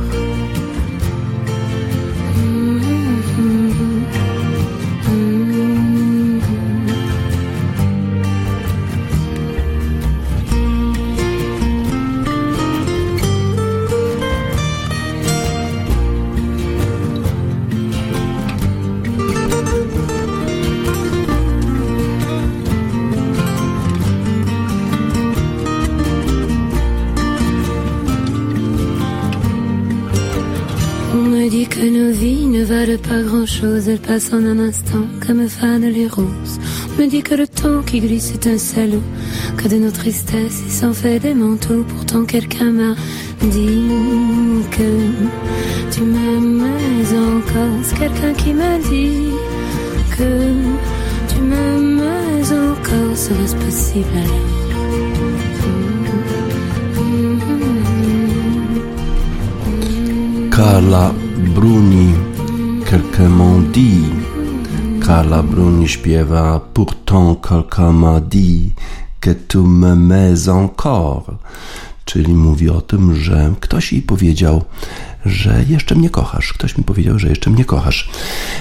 elle 33.86 33.98
passe 33.98 34.32
en 34.32 34.44
un 34.44 34.58
instant 34.58 35.06
comme 35.26 35.48
fanent 35.48 35.88
les 35.90 36.06
roses. 36.06 36.58
On 36.92 37.02
me 37.02 37.08
dit 37.08 37.22
que 37.22 37.34
le 37.34 37.46
temps 37.46 37.82
qui 37.82 38.00
glisse 38.00 38.32
est 38.32 38.46
un 38.46 38.58
salaud, 38.58 39.02
que 39.56 39.68
de 39.68 39.76
nos 39.76 39.90
tristesses 39.90 40.62
il 40.66 40.72
s'en 40.72 40.92
fait 40.92 41.18
des 41.18 41.34
manteaux. 41.34 41.84
Pourtant 41.88 42.24
quelqu'un 42.24 42.70
m'a 42.70 42.94
dit 43.40 43.88
que 44.70 44.90
tu 45.90 46.02
m'aimes 46.02 46.66
encore. 47.14 47.78
C'est 47.82 47.98
quelqu'un 47.98 48.32
qui 48.34 48.52
m'a 48.52 48.78
dit 48.90 49.30
que 50.16 50.30
tu 51.28 51.40
m'aimes 51.40 52.02
encore. 52.52 53.16
Serait-ce 53.16 53.56
possible? 53.56 54.06
Carla 60.50 61.14
Bruni 61.54 62.27
Quelqu'un 62.88 63.28
m'ont 63.28 63.60
dit. 63.60 64.06
Carla 65.04 65.42
Bruni 65.42 65.86
śpiewa 65.86 66.58
Pourtant 66.72 67.34
quelqu'un 67.34 67.92
m'a 67.92 68.18
dit 68.18 68.72
que 69.20 69.32
tu 69.32 69.58
m'aimes 69.58 70.48
encore. 70.48 71.36
Czyli 72.04 72.34
mówi 72.34 72.70
o 72.70 72.80
tym, 72.80 73.14
że 73.14 73.54
ktoś 73.60 73.92
jej 73.92 74.02
powiedział, 74.02 74.64
że 75.26 75.64
jeszcze 75.68 75.94
mnie 75.94 76.10
kochasz. 76.10 76.52
Ktoś 76.52 76.78
mi 76.78 76.84
powiedział, 76.84 77.18
że 77.18 77.28
jeszcze 77.28 77.50
mnie 77.50 77.64
kochasz. 77.64 78.10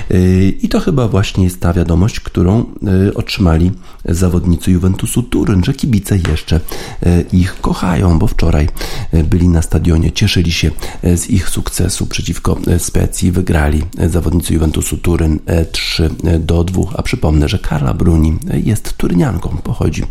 Yy, 0.09 0.49
I 0.49 0.69
to 0.69 0.79
chyba 0.79 1.07
właśnie 1.07 1.43
jest 1.43 1.61
ta 1.61 1.73
wiadomość, 1.73 2.19
którą 2.19 2.65
yy, 2.81 3.13
otrzymali 3.13 3.71
zawodnicy 4.05 4.71
Juventusu 4.71 5.23
Turyn, 5.23 5.63
że 5.63 5.73
kibice 5.73 6.17
jeszcze 6.29 6.59
yy, 7.05 7.25
ich 7.33 7.61
kochają, 7.61 8.19
bo 8.19 8.27
wczoraj 8.27 8.69
byli 9.13 9.49
na 9.49 9.61
stadionie, 9.61 10.11
cieszyli 10.11 10.51
się 10.51 10.71
z 11.03 11.29
ich 11.29 11.49
sukcesu 11.49 12.05
przeciwko 12.05 12.57
Specji, 12.77 13.31
wygrali 13.31 13.83
zawodnicy 14.09 14.53
Juventusu 14.53 14.97
Turyn 14.97 15.39
3 15.71 16.09
do 16.39 16.63
2, 16.63 16.81
a 16.97 17.01
przypomnę, 17.01 17.49
że 17.49 17.59
Karla 17.59 17.93
Bruni 17.93 18.37
jest 18.63 18.97
turynianką, 18.97 19.57
pochodzi 19.63 20.03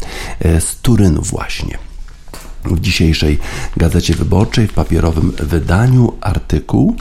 z 0.60 0.76
Turynu 0.82 1.22
właśnie 1.22 1.85
w 2.74 2.80
dzisiejszej 2.80 3.38
Gazecie 3.76 4.14
Wyborczej 4.14 4.66
w 4.66 4.72
papierowym 4.72 5.32
wydaniu 5.38 6.12
artykuł, 6.20 6.96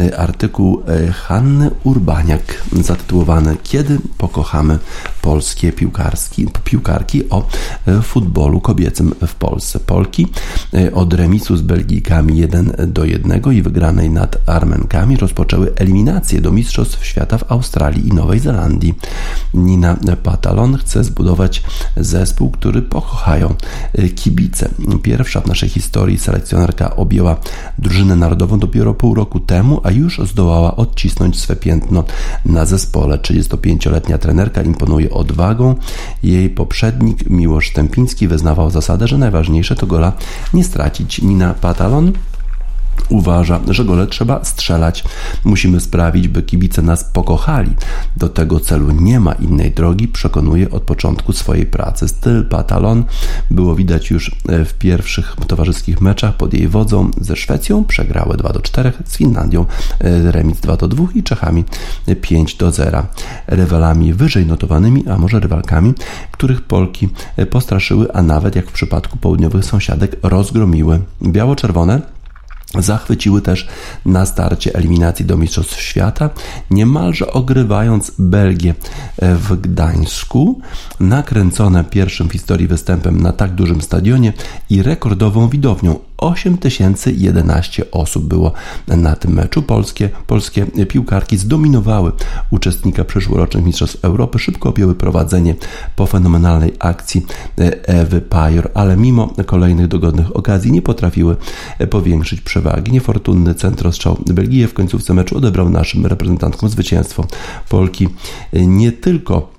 e, 0.00 0.18
artykuł 0.18 0.82
e, 0.86 1.12
Hanny 1.12 1.70
Urbaniak 1.84 2.62
zatytułowany 2.72 3.56
Kiedy 3.62 3.98
pokochamy 4.18 4.78
polskie 5.22 5.72
piłkarski, 5.72 6.46
piłkarki 6.64 7.30
o 7.30 7.46
e, 7.86 8.02
futbolu 8.02 8.60
kobiecym 8.60 9.14
w 9.26 9.34
Polsce. 9.34 9.80
Polki 9.80 10.26
od 10.94 11.14
remisu 11.14 11.56
z 11.56 11.62
Belgijkami 11.62 12.38
1 12.38 12.72
do 12.86 13.04
1 13.04 13.42
i 13.52 13.62
wygranej 13.62 14.10
nad 14.10 14.48
Armenkami 14.48 15.16
rozpoczęły 15.16 15.74
eliminację 15.76 16.40
do 16.40 16.52
Mistrzostw 16.52 17.06
Świata 17.06 17.38
w 17.38 17.52
Australii 17.52 18.08
i 18.08 18.12
Nowej 18.12 18.38
Zelandii. 18.38 18.94
Nina 19.54 19.96
Patalon 20.22 20.76
chce 20.76 21.04
zbudować 21.04 21.62
zespół, 21.96 22.50
który 22.50 22.82
pokochają 22.82 23.54
kibice 24.16 24.68
Pierwsza 25.08 25.40
w 25.40 25.46
naszej 25.46 25.68
historii 25.68 26.18
selekcjonerka 26.18 26.96
objęła 26.96 27.36
drużynę 27.78 28.16
narodową 28.16 28.58
dopiero 28.58 28.94
pół 28.94 29.14
roku 29.14 29.40
temu, 29.40 29.80
a 29.84 29.90
już 29.90 30.20
zdołała 30.24 30.76
odcisnąć 30.76 31.40
swe 31.40 31.56
piętno 31.56 32.04
na 32.44 32.64
zespole. 32.64 33.16
35-letnia 33.16 34.18
trenerka 34.18 34.62
imponuje 34.62 35.10
odwagą. 35.10 35.74
Jej 36.22 36.50
poprzednik 36.50 37.30
Miłosz 37.30 37.70
Stępiński 37.70 38.28
wyznawał 38.28 38.70
zasadę, 38.70 39.08
że 39.08 39.18
najważniejsze 39.18 39.76
to 39.76 39.86
gola 39.86 40.12
nie 40.54 40.64
stracić. 40.64 41.22
Nina 41.22 41.54
Patalon 41.54 42.12
uważa, 43.08 43.60
że 43.70 43.84
gole 43.84 44.06
trzeba 44.06 44.44
strzelać. 44.44 45.04
Musimy 45.44 45.80
sprawić, 45.80 46.28
by 46.28 46.42
kibice 46.42 46.82
nas 46.82 47.04
pokochali. 47.04 47.74
Do 48.16 48.28
tego 48.28 48.60
celu 48.60 48.90
nie 48.90 49.20
ma 49.20 49.32
innej 49.32 49.70
drogi, 49.70 50.08
przekonuje 50.08 50.70
od 50.70 50.82
początku 50.82 51.32
swojej 51.32 51.66
pracy. 51.66 52.08
Styl 52.08 52.44
Patalon 52.44 53.04
było 53.50 53.74
widać 53.74 54.10
już 54.10 54.36
e, 54.48 54.64
w 54.64 54.74
pierwszych 54.74 55.36
towarzyskich 55.46 56.00
meczach 56.00 56.36
pod 56.36 56.54
jej 56.54 56.68
wodzą 56.68 57.10
ze 57.20 57.36
Szwecją. 57.36 57.84
Przegrały 57.84 58.36
2 58.36 58.52
do 58.52 58.60
4, 58.60 58.92
z 59.04 59.16
Finlandią 59.16 59.66
e, 60.00 60.32
remis 60.32 60.60
2 60.60 60.76
do 60.76 60.88
2 60.88 61.04
i 61.14 61.22
Czechami 61.22 61.64
5 62.20 62.54
do 62.54 62.70
0. 62.70 63.06
Rywalami 63.46 64.14
wyżej 64.14 64.46
notowanymi, 64.46 65.08
a 65.08 65.18
może 65.18 65.40
rywalkami, 65.40 65.94
których 66.32 66.62
Polki 66.62 67.08
e, 67.36 67.46
postraszyły, 67.46 68.12
a 68.12 68.22
nawet 68.22 68.56
jak 68.56 68.66
w 68.66 68.72
przypadku 68.72 69.18
południowych 69.18 69.64
sąsiadek 69.64 70.16
rozgromiły. 70.22 71.00
Biało-czerwone 71.22 72.17
Zachwyciły 72.74 73.42
też 73.42 73.68
na 74.06 74.26
starcie 74.26 74.74
eliminacji 74.74 75.24
do 75.24 75.36
Mistrzostw 75.36 75.80
Świata, 75.80 76.30
niemalże 76.70 77.32
ogrywając 77.32 78.12
Belgię 78.18 78.74
w 79.22 79.60
Gdańsku, 79.60 80.60
nakręcone 81.00 81.84
pierwszym 81.84 82.28
w 82.28 82.32
historii 82.32 82.68
występem 82.68 83.20
na 83.22 83.32
tak 83.32 83.54
dużym 83.54 83.82
stadionie 83.82 84.32
i 84.70 84.82
rekordową 84.82 85.48
widownią 85.48 86.07
8011 86.18 87.90
osób 87.90 88.24
było 88.24 88.52
na 88.86 89.16
tym 89.16 89.32
meczu. 89.32 89.62
Polskie, 89.62 90.10
polskie 90.26 90.66
piłkarki 90.66 91.38
zdominowały 91.38 92.12
uczestnika 92.50 93.04
przyszłorocznych 93.04 93.64
Mistrzostw 93.64 94.04
Europy, 94.04 94.38
szybko 94.38 94.68
objęły 94.68 94.94
prowadzenie 94.94 95.54
po 95.96 96.06
fenomenalnej 96.06 96.72
akcji 96.78 97.26
Ewy 97.86 98.20
Pajor, 98.20 98.70
ale 98.74 98.96
mimo 98.96 99.34
kolejnych 99.46 99.88
dogodnych 99.88 100.36
okazji 100.36 100.72
nie 100.72 100.82
potrafiły 100.82 101.36
powiększyć 101.90 102.40
przewagi. 102.40 102.92
Niefortunny 102.92 103.54
centrostrzał 103.54 104.16
Belgii 104.26 104.66
w 104.66 104.74
końcówce 104.74 105.14
meczu 105.14 105.36
odebrał 105.36 105.70
naszym 105.70 106.06
reprezentantkom 106.06 106.68
zwycięstwo. 106.68 107.26
Polki 107.68 108.08
nie 108.52 108.92
tylko 108.92 109.57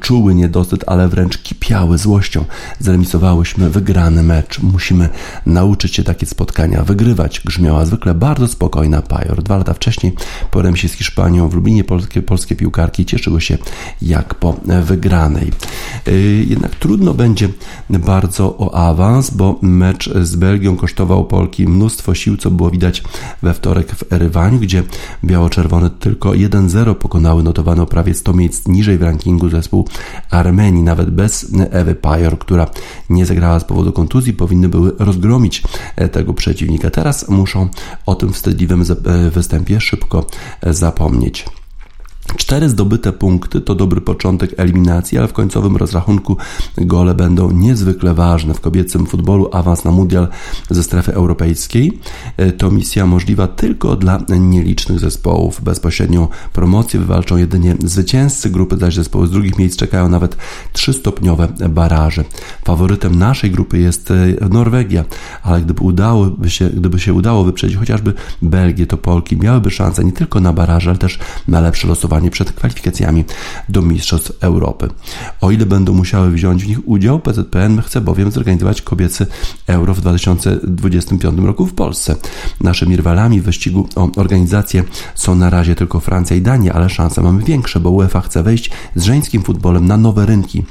czuły 0.00 0.34
niedosyt, 0.34 0.84
ale 0.86 1.08
wręcz 1.08 1.38
kipiały 1.38 1.98
złością. 1.98 2.44
Zremisowałyśmy 2.78 3.70
wygrany 3.70 4.22
mecz. 4.22 4.62
Musimy 4.62 5.08
nauczyć 5.46 5.94
się 5.94 6.04
takie 6.04 6.26
spotkania 6.26 6.82
wygrywać. 6.82 7.40
Grzmiała 7.44 7.84
zwykle 7.84 8.14
bardzo 8.14 8.48
spokojna 8.48 9.02
Pajor. 9.02 9.42
Dwa 9.42 9.56
lata 9.56 9.74
wcześniej 9.74 10.12
po 10.50 10.62
remisie 10.62 10.88
z 10.88 10.92
Hiszpanią 10.92 11.48
w 11.48 11.54
Lublinie 11.54 11.84
polskie, 11.84 12.22
polskie 12.22 12.56
piłkarki 12.56 13.06
cieszyły 13.06 13.40
się 13.40 13.58
jak 14.02 14.34
po 14.34 14.56
wygranej. 14.82 15.52
Y, 16.08 16.44
jednak 16.48 16.74
trudno 16.74 17.14
będzie 17.14 17.48
bardzo 17.90 18.58
o 18.58 18.74
awans, 18.74 19.30
bo 19.30 19.58
mecz 19.62 20.10
z 20.22 20.36
Belgią 20.36 20.76
kosztował 20.76 21.24
Polki 21.24 21.68
mnóstwo 21.68 22.14
sił, 22.14 22.36
co 22.36 22.50
było 22.50 22.70
widać 22.70 23.02
we 23.42 23.54
wtorek 23.54 23.94
w 23.94 24.12
Erywaniu, 24.12 24.58
gdzie 24.58 24.82
biało-czerwone 25.24 25.90
tylko 25.90 26.30
1-0 26.30 26.94
pokonały 26.94 27.42
notowano 27.42 27.86
prawie 27.86 28.14
100 28.14 28.32
miejsc 28.32 28.68
niżej 28.68 28.98
w 28.98 29.02
rankingu 29.02 29.48
zespołu 29.48 29.69
zespół 29.70 29.88
Armenii, 30.30 30.82
nawet 30.82 31.10
bez 31.10 31.46
Ewy 31.70 31.94
Pajor, 31.94 32.38
która 32.38 32.66
nie 33.10 33.26
zagrała 33.26 33.60
z 33.60 33.64
powodu 33.64 33.92
kontuzji, 33.92 34.32
powinny 34.32 34.68
były 34.68 34.92
rozgromić 34.98 35.62
e, 35.96 36.08
tego 36.08 36.34
przeciwnika. 36.34 36.90
Teraz 36.90 37.28
muszą 37.28 37.68
o 38.06 38.14
tym 38.14 38.32
wstydliwym 38.32 38.82
e, 38.82 39.30
występie 39.30 39.80
szybko 39.80 40.26
zapomnieć. 40.62 41.44
Cztery 42.36 42.68
zdobyte 42.68 43.12
punkty 43.12 43.60
to 43.60 43.74
dobry 43.74 44.00
początek 44.00 44.54
eliminacji, 44.56 45.18
ale 45.18 45.28
w 45.28 45.32
końcowym 45.32 45.76
rozrachunku 45.76 46.36
gole 46.78 47.14
będą 47.14 47.50
niezwykle 47.50 48.14
ważne. 48.14 48.54
W 48.54 48.60
kobiecym 48.60 49.06
futbolu 49.06 49.48
awans 49.52 49.84
na 49.84 49.90
mundial 49.90 50.28
ze 50.70 50.82
strefy 50.82 51.14
europejskiej 51.14 51.98
e, 52.36 52.52
to 52.52 52.70
misja 52.70 53.06
możliwa 53.06 53.48
tylko 53.48 53.96
dla 53.96 54.20
nielicznych 54.40 54.98
zespołów. 54.98 55.60
Bezpośrednią 55.62 56.28
promocję 56.52 57.00
wywalczą 57.00 57.36
jedynie 57.36 57.76
zwycięzcy 57.84 58.50
grupy, 58.50 58.76
zaś 58.76 58.94
zespoły 58.94 59.26
z 59.26 59.30
drugich 59.30 59.58
miejsc 59.58 59.76
czekają 59.76 60.08
nawet 60.08 60.36
trzystopniowe 60.72 61.48
baraże. 61.68 62.24
Faworytem 62.64 63.18
naszej 63.18 63.50
grupy 63.50 63.78
jest 63.78 64.10
e, 64.10 64.48
Norwegia, 64.48 65.04
ale 65.42 65.62
gdyby, 65.62 65.82
udałoby 65.82 66.50
się, 66.50 66.70
gdyby 66.70 67.00
się 67.00 67.14
udało 67.14 67.44
wyprzedzić 67.44 67.76
chociażby 67.76 68.14
Belgię, 68.42 68.86
to 68.86 68.96
Polki 68.96 69.36
miałyby 69.36 69.70
szansę 69.70 70.04
nie 70.04 70.12
tylko 70.12 70.40
na 70.40 70.52
baraże, 70.52 70.90
ale 70.90 70.98
też 70.98 71.18
na 71.48 71.60
lepsze 71.60 71.88
losowanie 71.88 72.19
przed 72.28 72.52
kwalifikacjami 72.52 73.24
do 73.68 73.82
Mistrzostw 73.82 74.32
Europy. 74.40 74.88
O 75.40 75.50
ile 75.50 75.66
będą 75.66 75.94
musiały 75.94 76.30
wziąć 76.30 76.64
w 76.64 76.68
nich 76.68 76.88
udział, 76.88 77.20
PZPN 77.20 77.82
chce 77.82 78.00
bowiem 78.00 78.30
zorganizować 78.30 78.82
kobiecy 78.82 79.26
Euro 79.66 79.94
w 79.94 80.00
2025 80.00 81.38
roku 81.38 81.66
w 81.66 81.74
Polsce. 81.74 82.16
Naszymi 82.60 82.96
rywalami 82.96 83.40
w 83.40 83.44
wyścigu 83.44 83.88
o 83.96 84.10
organizację 84.16 84.84
są 85.14 85.34
na 85.34 85.50
razie 85.50 85.74
tylko 85.74 86.00
Francja 86.00 86.36
i 86.36 86.42
Dania, 86.42 86.72
ale 86.72 86.90
szanse 86.90 87.22
mamy 87.22 87.44
większe, 87.44 87.80
bo 87.80 87.90
UEFA 87.90 88.20
chce 88.20 88.42
wejść 88.42 88.70
z 88.94 89.04
żeńskim 89.04 89.42
futbolem 89.42 89.86
na 89.86 89.96
nowe 89.96 90.26
rynki. 90.26 90.64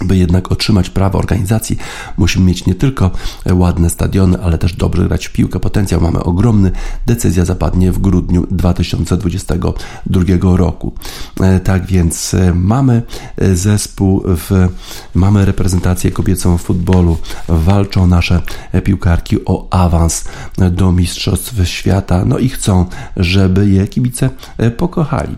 By 0.00 0.16
jednak 0.16 0.52
otrzymać 0.52 0.90
prawo 0.90 1.18
organizacji, 1.18 1.78
musimy 2.16 2.46
mieć 2.46 2.66
nie 2.66 2.74
tylko 2.74 3.10
ładne 3.52 3.90
stadiony, 3.90 4.42
ale 4.42 4.58
też 4.58 4.76
dobrze 4.76 5.08
grać 5.08 5.26
w 5.26 5.32
piłkę. 5.32 5.60
Potencjał 5.60 6.00
mamy 6.00 6.22
ogromny. 6.22 6.70
Decyzja 7.06 7.44
zapadnie 7.44 7.92
w 7.92 7.98
grudniu 7.98 8.46
2022 8.50 10.22
roku. 10.56 10.92
E, 11.40 11.60
tak 11.60 11.86
więc 11.86 12.34
e, 12.34 12.54
mamy 12.54 13.02
e, 13.36 13.56
zespół, 13.56 14.22
w, 14.26 14.68
mamy 15.14 15.44
reprezentację 15.44 16.10
kobiecą 16.10 16.58
w 16.58 16.62
futbolu. 16.62 17.18
Walczą 17.48 18.06
nasze 18.06 18.42
piłkarki 18.84 19.44
o 19.44 19.68
awans 19.70 20.24
do 20.70 20.92
Mistrzostw 20.92 21.54
Świata. 21.64 22.24
No 22.24 22.38
i 22.38 22.48
chcą, 22.48 22.86
żeby 23.16 23.68
je 23.68 23.88
kibice 23.88 24.30
pokochali. 24.76 25.36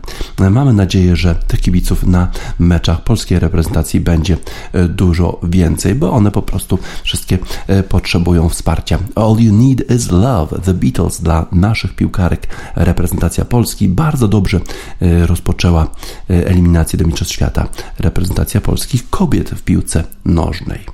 Mamy 0.50 0.72
nadzieję, 0.72 1.16
że 1.16 1.34
tych 1.34 1.60
kibiców 1.60 2.06
na 2.06 2.28
meczach 2.58 3.04
polskiej 3.04 3.38
reprezentacji 3.38 4.00
będzie 4.00 4.34
E, 4.34 4.43
dużo 4.88 5.40
więcej, 5.42 5.94
bo 5.94 6.12
one 6.12 6.30
po 6.30 6.42
prostu 6.42 6.78
wszystkie 7.02 7.38
e, 7.66 7.82
potrzebują 7.82 8.48
wsparcia. 8.48 8.98
All 9.14 9.36
you 9.38 9.52
need 9.52 9.90
is 9.90 10.10
love. 10.10 10.60
The 10.64 10.74
Beatles 10.74 11.20
dla 11.20 11.46
naszych 11.52 11.94
piłkarek, 11.94 12.46
reprezentacja 12.76 13.44
Polski 13.44 13.88
bardzo 13.88 14.28
dobrze 14.28 14.60
e, 15.00 15.26
rozpoczęła 15.26 15.86
eliminację 16.28 16.98
do 16.98 17.04
Mistrzostw 17.04 17.34
Świata. 17.34 17.68
Reprezentacja 17.98 18.60
polskich 18.60 19.10
kobiet 19.10 19.50
w 19.50 19.62
piłce 19.62 20.04
nożnej. 20.24 20.93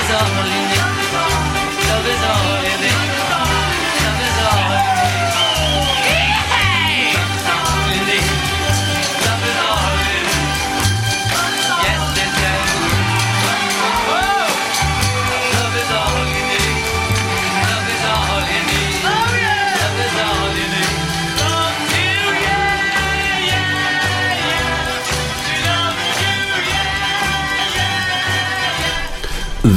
is 0.00 0.10
only 0.10 0.60
you 0.60 0.69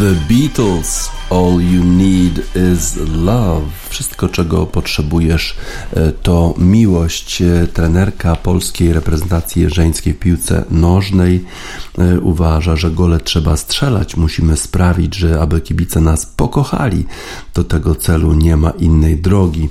The 0.03 0.15
Beatles 0.27 1.09
All 1.29 1.61
You 1.61 1.83
Need 1.83 2.37
Is 2.73 2.95
Love. 3.15 3.65
Wszystko, 3.89 4.29
czego 4.29 4.65
potrzebujesz, 4.65 5.55
e, 5.93 6.11
to 6.11 6.53
miłość. 6.57 7.41
E, 7.41 7.67
trenerka 7.67 8.35
polskiej 8.35 8.93
reprezentacji 8.93 9.69
żeńskiej 9.69 10.13
w 10.13 10.19
piłce 10.19 10.65
nożnej 10.71 11.45
uważa, 12.21 12.75
że 12.75 12.91
gole 12.91 13.19
trzeba 13.19 13.57
strzelać. 13.57 14.17
Musimy 14.17 14.57
sprawić, 14.57 15.15
że 15.15 15.41
aby 15.41 15.61
kibice 15.61 16.01
nas 16.01 16.25
pokochali. 16.25 17.05
Do 17.53 17.63
tego 17.63 17.95
celu 17.95 18.33
nie 18.33 18.57
ma 18.57 18.69
innej 18.69 19.17
drogi. 19.17 19.69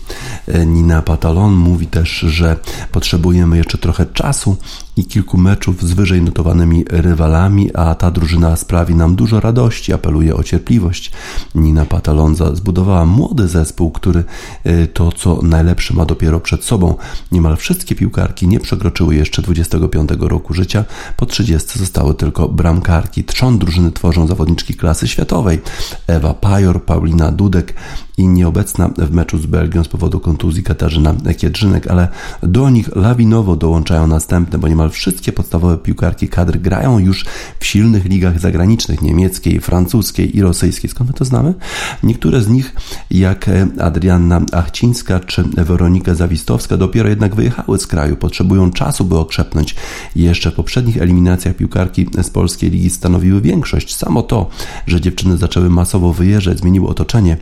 Nina 0.67 1.03
Patalon 1.03 1.55
mówi 1.55 1.87
też, 1.87 2.11
że 2.11 2.57
potrzebujemy 2.93 3.57
jeszcze 3.57 3.79
trochę 3.79 4.07
czasu 4.07 4.57
i 4.97 5.05
kilku 5.05 5.39
meczów 5.39 5.83
z 5.83 5.93
wyżej 5.93 6.23
notowanymi 6.23 6.85
rywalami, 6.91 7.71
a 7.75 7.95
ta 7.95 8.11
drużyna 8.11 8.57
sprawi 8.57 8.95
nam 8.95 9.15
dużo 9.15 9.41
radości. 9.41 9.93
Apeluje 9.93 10.37
o 10.37 10.43
cierpliwość. 10.43 11.13
Nina 11.55 11.85
Patalonza 11.85 12.55
zbudowała 12.55 13.07
młody 13.07 13.49
zespół, 13.49 13.91
który 13.91 14.25
y, 14.67 14.87
to, 14.87 15.13
co 15.13 15.41
najlepsze 15.43 15.95
ma 15.95 16.05
dopiero 16.05 16.41
przed 16.41 16.65
sobą. 16.65 16.95
Niemal 17.33 17.57
wszystkie 17.57 17.95
piłkarki 17.95 18.49
nie 18.49 18.61
przekroczyły 18.61 19.15
jeszcze 19.15 19.43
25 19.43 20.11
roku 20.21 20.55
życia, 20.55 20.85
po 21.17 21.27
30 21.27 21.79
zostały 21.79 22.12
tylko 22.15 22.49
bramkarki. 22.49 23.25
Trzon 23.25 23.59
drużyny 23.59 23.93
tworzą 23.93 24.27
zawodniczki 24.27 24.75
klasy 24.75 25.09
światowej. 25.09 25.61
Ewa 26.07 26.35
Pajor, 26.35 26.85
Paulina 26.85 27.33
Dudek 27.33 27.75
i 28.23 28.29
nieobecna 28.29 28.91
w 28.99 29.11
meczu 29.11 29.39
z 29.39 29.47
Belgią 29.47 29.85
z 29.85 29.89
powodu 29.89 30.21
kontuzji 30.21 30.63
Katarzyna 30.63 31.15
Kiedrzynek, 31.39 31.87
ale 31.87 32.09
do 32.43 32.71
nich 32.71 32.97
lawinowo 32.97 33.57
dołączają 33.57 34.07
następne, 34.07 34.59
bo 34.59 34.69
niemal 34.69 34.91
wszystkie 34.91 35.33
podstawowe 35.33 35.79
piłkarki 35.79 36.29
kadr 36.29 36.59
grają 36.59 36.99
już 36.99 37.25
w 37.61 37.67
silnych 37.67 38.05
ligach 38.05 38.41
zagranicznych, 38.41 39.03
niemieckiej, 39.03 39.61
francuskiej 39.61 40.37
i 40.37 40.43
rosyjskiej. 40.43 40.91
Skąd 40.91 41.11
my 41.11 41.15
to 41.15 41.25
znamy? 41.25 41.55
Niektóre 42.03 42.41
z 42.41 42.49
nich, 42.49 42.75
jak 43.11 43.51
Adrianna 43.81 44.41
Achcińska 44.53 45.21
czy 45.21 45.43
Weronika 45.43 46.15
Zawistowska, 46.15 46.77
dopiero 46.77 47.09
jednak 47.09 47.35
wyjechały 47.35 47.79
z 47.79 47.87
kraju, 47.87 48.17
potrzebują 48.17 48.71
czasu, 48.71 49.05
by 49.05 49.19
okrzepnąć. 49.19 49.75
Jeszcze 50.17 50.51
w 50.51 50.55
poprzednich 50.55 50.97
eliminacjach 50.97 51.57
piłkarki 51.57 52.07
z 52.23 52.31
polskiej 52.31 52.71
ligi 52.71 52.91
stanowiły 52.91 53.41
większość. 53.41 53.97
Samo 53.97 54.23
to, 54.23 54.51
że 54.87 55.01
dziewczyny 55.01 55.37
zaczęły 55.37 55.71
masowo 55.71 56.13
wyjeżdżać, 56.13 56.59
zmieniło 56.59 56.89
otoczenie 56.89 57.37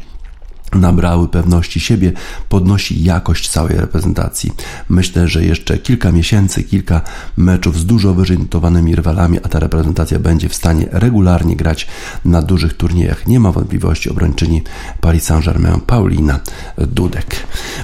nabrały 0.73 1.29
pewności 1.29 1.81
siebie, 1.81 2.13
podnosi 2.49 3.05
jakość 3.05 3.49
całej 3.49 3.77
reprezentacji. 3.77 4.53
Myślę, 4.89 5.29
że 5.29 5.45
jeszcze 5.45 5.79
kilka 5.79 6.13
miesięcy, 6.13 6.65
kilka 6.65 7.01
meczów 7.37 7.79
z 7.79 7.87
dużo 7.87 8.15
wyżej 8.15 8.39
notowanymi 8.39 8.97
rywalami, 8.97 9.39
a 9.43 9.49
ta 9.49 9.59
reprezentacja 9.59 10.19
będzie 10.19 10.49
w 10.49 10.55
stanie 10.55 10.87
regularnie 10.91 11.57
grać 11.57 11.87
na 12.25 12.43
dużych 12.43 12.77
turniejach. 12.77 13.27
Nie 13.27 13.41
ma 13.41 13.53
wątpliwości 13.53 14.11
obrończyni 14.11 14.63
Paris 15.01 15.25
Saint-Germain 15.25 15.81
Paulina 15.81 16.41
Dudek. 16.79 17.37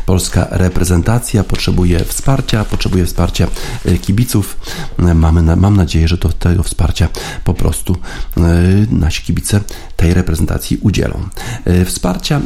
Polska 0.07 0.47
reprezentacja 0.51 1.45
potrzebuje 1.45 2.05
wsparcia, 2.05 2.64
potrzebuje 2.64 3.07
wsparcia 3.07 3.47
e, 3.84 3.99
kibiców. 3.99 4.57
Mamy, 5.14 5.57
mam 5.57 5.76
nadzieję, 5.76 6.09
że 6.09 6.16
do 6.16 6.28
tego 6.28 6.62
wsparcia 6.62 7.09
po 7.45 7.55
prostu 7.55 7.97
e, 8.37 8.41
nasi 8.91 9.22
kibice 9.22 9.61
tej 9.97 10.14
reprezentacji 10.14 10.78
udzielą. 10.82 11.28
E, 11.64 11.84
wsparcia 11.84 12.41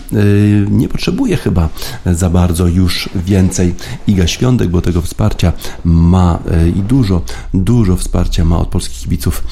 nie 0.71 0.89
potrzebuje 0.89 1.37
chyba 1.37 1.69
za 2.07 2.31
bardzo 2.31 2.67
już 2.67 3.09
więcej 3.15 3.75
Iga 4.07 4.27
Świątek, 4.27 4.69
bo 4.69 4.83
tego 4.83 5.03
wsparcia 5.03 5.53
ma 5.85 6.39
i 6.77 6.83
dużo, 6.83 7.23
dużo 7.55 7.97
wsparcia 7.97 8.45
ma 8.45 8.59
od 8.59 8.69
polskich 8.69 8.99
kibiców 8.99 9.45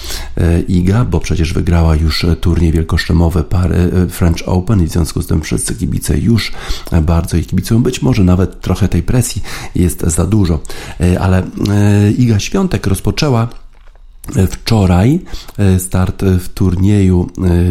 Iga, 0.69 1.05
bo 1.05 1.21
przecież 1.21 1.53
wygrała 1.53 1.97
już 1.97 2.27
turniej 2.41 2.73
wielkoszlemowy 2.73 3.45
French 4.11 4.43
Open 4.47 4.83
i 4.83 4.87
w 4.87 4.93
związku 4.93 5.23
z 5.23 5.27
tym 5.27 5.41
wszyscy 5.41 5.75
kibice 5.75 6.19
już 6.19 6.53
bardzo 7.03 7.37
jej 7.37 7.47
kibicują. 7.47 7.83
Być 7.83 8.03
może 8.03 8.25
nawet 8.25 8.61
trochę 8.61 8.89
tej 8.89 9.03
presji 9.03 9.43
jest 9.75 10.01
za 10.01 10.27
dużo, 10.27 10.61
ale 11.21 11.43
Iga 12.19 12.39
Świątek 12.39 12.87
rozpoczęła 12.87 13.49
wczoraj 14.51 15.21
e, 15.59 15.79
start 15.81 16.25
w 16.25 16.49
turnieju 16.49 17.31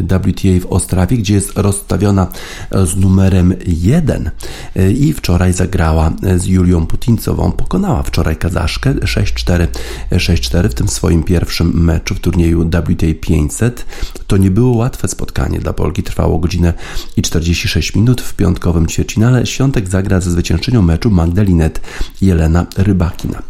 e, 0.10 0.20
WTA 0.20 0.68
w 0.68 0.72
Ostrawie, 0.72 1.18
gdzie 1.18 1.34
jest 1.34 1.58
rozstawiona 1.58 2.28
z 2.72 2.96
numerem 2.96 3.54
1 3.68 4.32
e, 4.76 4.92
i 4.92 5.14
wczoraj 5.14 5.54
zagrała 5.54 6.12
z 6.38 6.46
Julią 6.46 6.86
Putincową. 6.86 7.52
Pokonała 7.52 8.04
wczoraj 8.04 8.36
Kazaszkę 8.36 8.94
6-4, 8.94 9.68
6-4 10.12 10.70
w 10.70 10.74
tym 10.74 10.88
swoim 10.88 11.24
pierwszym 11.24 11.84
meczu 11.84 12.16
w 12.16 12.20
turnieju 12.20 12.70
WTA 12.70 13.08
500. 13.22 13.86
To 14.28 14.38
nie 14.38 14.52
było 14.52 14.78
łatwe 14.78 15.08
spotkanie 15.08 15.60
dla 15.60 15.74
Polki, 15.74 16.04
trwało 16.04 16.40
godzinę 16.40 16.74
i 17.18 17.22
46 17.22 17.96
minut 17.96 18.22
w 18.22 18.34
piątkowym 18.34 18.88
ćwierćfinale. 18.88 19.46
Świątek 19.46 19.90
zagra 19.90 20.22
ze 20.22 20.32
zwyciężczynią 20.32 20.82
meczu 20.82 21.12
Magdalinet 21.12 21.82
Jelena 22.22 22.66
Rybakina. 22.78 23.42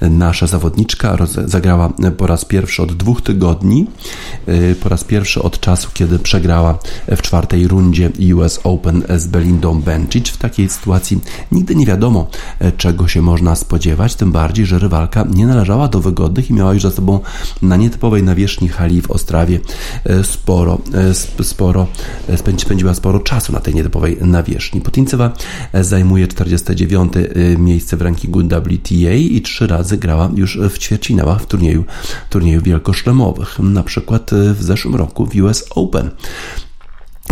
Nasza 0.00 0.46
zawodniczka 0.46 1.16
zagrała 1.44 1.92
po 2.16 2.26
raz 2.26 2.37
pierwszy 2.44 2.82
od 2.82 2.92
dwóch 2.92 3.22
tygodni, 3.22 3.86
y, 4.48 4.76
po 4.82 4.88
raz 4.88 5.04
pierwszy 5.04 5.42
od 5.42 5.60
czasu, 5.60 5.88
kiedy 5.94 6.18
przegrała 6.18 6.78
w 7.16 7.22
czwartej 7.22 7.68
rundzie 7.68 8.10
US 8.34 8.60
Open 8.64 9.02
z 9.16 9.26
Belindą 9.26 9.80
Bencic. 9.80 10.28
W 10.28 10.36
takiej 10.36 10.68
sytuacji 10.68 11.20
nigdy 11.52 11.74
nie 11.74 11.86
wiadomo, 11.86 12.28
e, 12.58 12.72
czego 12.72 13.08
się 13.08 13.22
można 13.22 13.56
spodziewać, 13.56 14.14
tym 14.14 14.32
bardziej, 14.32 14.66
że 14.66 14.78
rywalka 14.78 15.24
nie 15.30 15.46
należała 15.46 15.88
do 15.88 16.00
wygodnych 16.00 16.50
i 16.50 16.52
miała 16.52 16.74
już 16.74 16.82
za 16.82 16.90
sobą 16.90 17.20
na 17.62 17.76
nietypowej 17.76 18.22
nawierzchni 18.22 18.68
hali 18.68 19.02
w 19.02 19.10
Ostrawie 19.10 19.60
e, 20.04 20.24
sporo, 20.24 20.78
e, 21.38 21.44
sporo 21.44 21.86
spędziła 22.56 22.94
sporo 22.94 23.20
czasu 23.20 23.52
na 23.52 23.60
tej 23.60 23.74
nietypowej 23.74 24.16
nawierzchni. 24.20 24.80
Putincewa 24.80 25.32
zajmuje 25.74 26.28
49 26.28 27.12
miejsce 27.58 27.96
w 27.96 28.02
rankingu 28.02 28.40
WTA 28.40 29.12
i 29.12 29.42
trzy 29.42 29.66
razy 29.66 29.96
grała 29.96 30.30
już 30.34 30.58
w 30.70 30.78
ćwierćfinałach 30.78 31.42
w 31.42 31.46
turnieju, 31.46 31.84
turnieju 32.30 32.62
wielkoszlemowych, 32.62 33.58
na 33.58 33.82
przykład 33.82 34.30
w 34.54 34.62
zeszłym 34.62 34.94
roku 34.94 35.26
w 35.26 35.36
US 35.36 35.64
Open. 35.70 36.10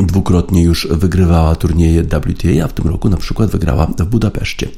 Dwukrotnie 0.03 0.62
już 0.62 0.88
wygrywała 0.90 1.55
turnieje 1.55 2.03
WTA, 2.05 2.64
a 2.64 2.68
w 2.68 2.72
tym 2.72 2.86
roku 2.86 3.09
na 3.09 3.16
przykład 3.16 3.51
wygrała 3.51 3.86
w 3.86 4.05
Budapeszcie. 4.05 4.68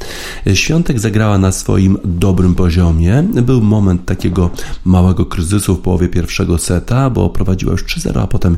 Świątek 0.55 1.01
zagrała 1.01 1.39
na 1.39 1.53
swoim 1.53 1.99
dobrym 2.05 2.55
poziomie. 2.55 3.25
Był 3.43 3.63
moment 3.63 4.05
takiego 4.05 4.51
małego 4.85 5.27
kryzysu 5.27 5.75
w 5.75 5.81
połowie 5.81 6.09
pierwszego 6.09 6.59
seta, 6.59 7.11
bo 7.11 7.31
prowadziła 7.31 7.73
już 7.73 7.85
3-0, 7.85 8.23
a 8.23 8.27
potem 8.27 8.57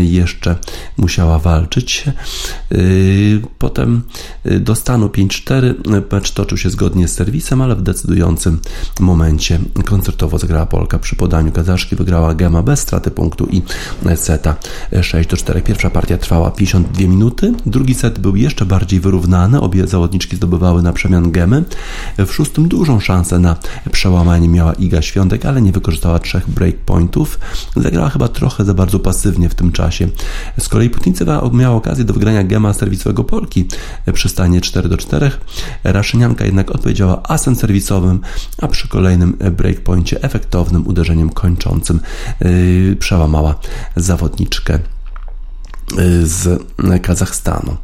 jeszcze 0.00 0.56
musiała 0.96 1.38
walczyć. 1.38 2.04
Yy, 2.70 3.40
potem 3.58 4.02
do 4.60 4.74
stanu 4.74 5.06
5-4 5.06 5.74
mecz 6.12 6.30
toczył 6.30 6.58
się 6.58 6.70
zgodnie 6.70 7.08
z 7.08 7.14
serwisem, 7.14 7.62
ale 7.62 7.76
w 7.76 7.82
decydującym 7.82 8.60
momencie 9.00 9.58
koncertowo 9.84 10.38
zagrała 10.38 10.66
Polka 10.66 10.98
przy 10.98 11.16
podaniu 11.16 11.52
Kazaszki, 11.52 11.96
wygrała 11.96 12.34
Gema 12.34 12.62
bez 12.62 12.80
straty 12.80 13.10
punktu 13.10 13.46
i 13.50 13.62
seta 14.16 14.56
6-4. 14.92 15.62
Pierwsza 15.62 15.83
Pierwsza 15.84 16.00
partia 16.00 16.18
trwała 16.18 16.50
52 16.50 17.00
minuty, 17.00 17.52
drugi 17.66 17.94
set 17.94 18.18
był 18.18 18.36
jeszcze 18.36 18.66
bardziej 18.66 19.00
wyrównany, 19.00 19.60
obie 19.60 19.86
zawodniczki 19.86 20.36
zdobywały 20.36 20.82
na 20.82 20.92
przemian 20.92 21.32
gemy. 21.32 21.64
W 22.18 22.32
szóstym 22.32 22.68
dużą 22.68 23.00
szansę 23.00 23.38
na 23.38 23.56
przełamanie 23.92 24.48
miała 24.48 24.72
Iga 24.72 25.02
Świątek, 25.02 25.46
ale 25.46 25.62
nie 25.62 25.72
wykorzystała 25.72 26.18
trzech 26.18 26.50
breakpointów. 26.50 27.38
Zagrała 27.76 28.08
chyba 28.08 28.28
trochę 28.28 28.64
za 28.64 28.74
bardzo 28.74 28.98
pasywnie 28.98 29.48
w 29.48 29.54
tym 29.54 29.72
czasie. 29.72 30.08
Z 30.58 30.68
kolei 30.68 30.90
Putnicewa 30.90 31.50
miała 31.52 31.76
okazję 31.76 32.04
do 32.04 32.14
wygrania 32.14 32.44
gema 32.44 32.72
serwisowego 32.72 33.24
Polki 33.24 33.68
przy 34.12 34.28
stanie 34.28 34.60
4 34.60 34.88
do 34.88 34.96
4. 34.96 35.30
Raszynianka 35.84 36.44
jednak 36.44 36.70
odpowiedziała 36.70 37.22
asem 37.22 37.56
serwisowym, 37.56 38.20
a 38.62 38.68
przy 38.68 38.88
kolejnym 38.88 39.36
breakpoincie 39.52 40.22
efektownym 40.22 40.86
uderzeniem 40.86 41.30
kończącym 41.30 42.00
yy, 42.40 42.96
przełamała 42.96 43.54
zawodniczkę 43.96 44.78
z 46.22 46.62
Kazachstanu. 47.02 47.76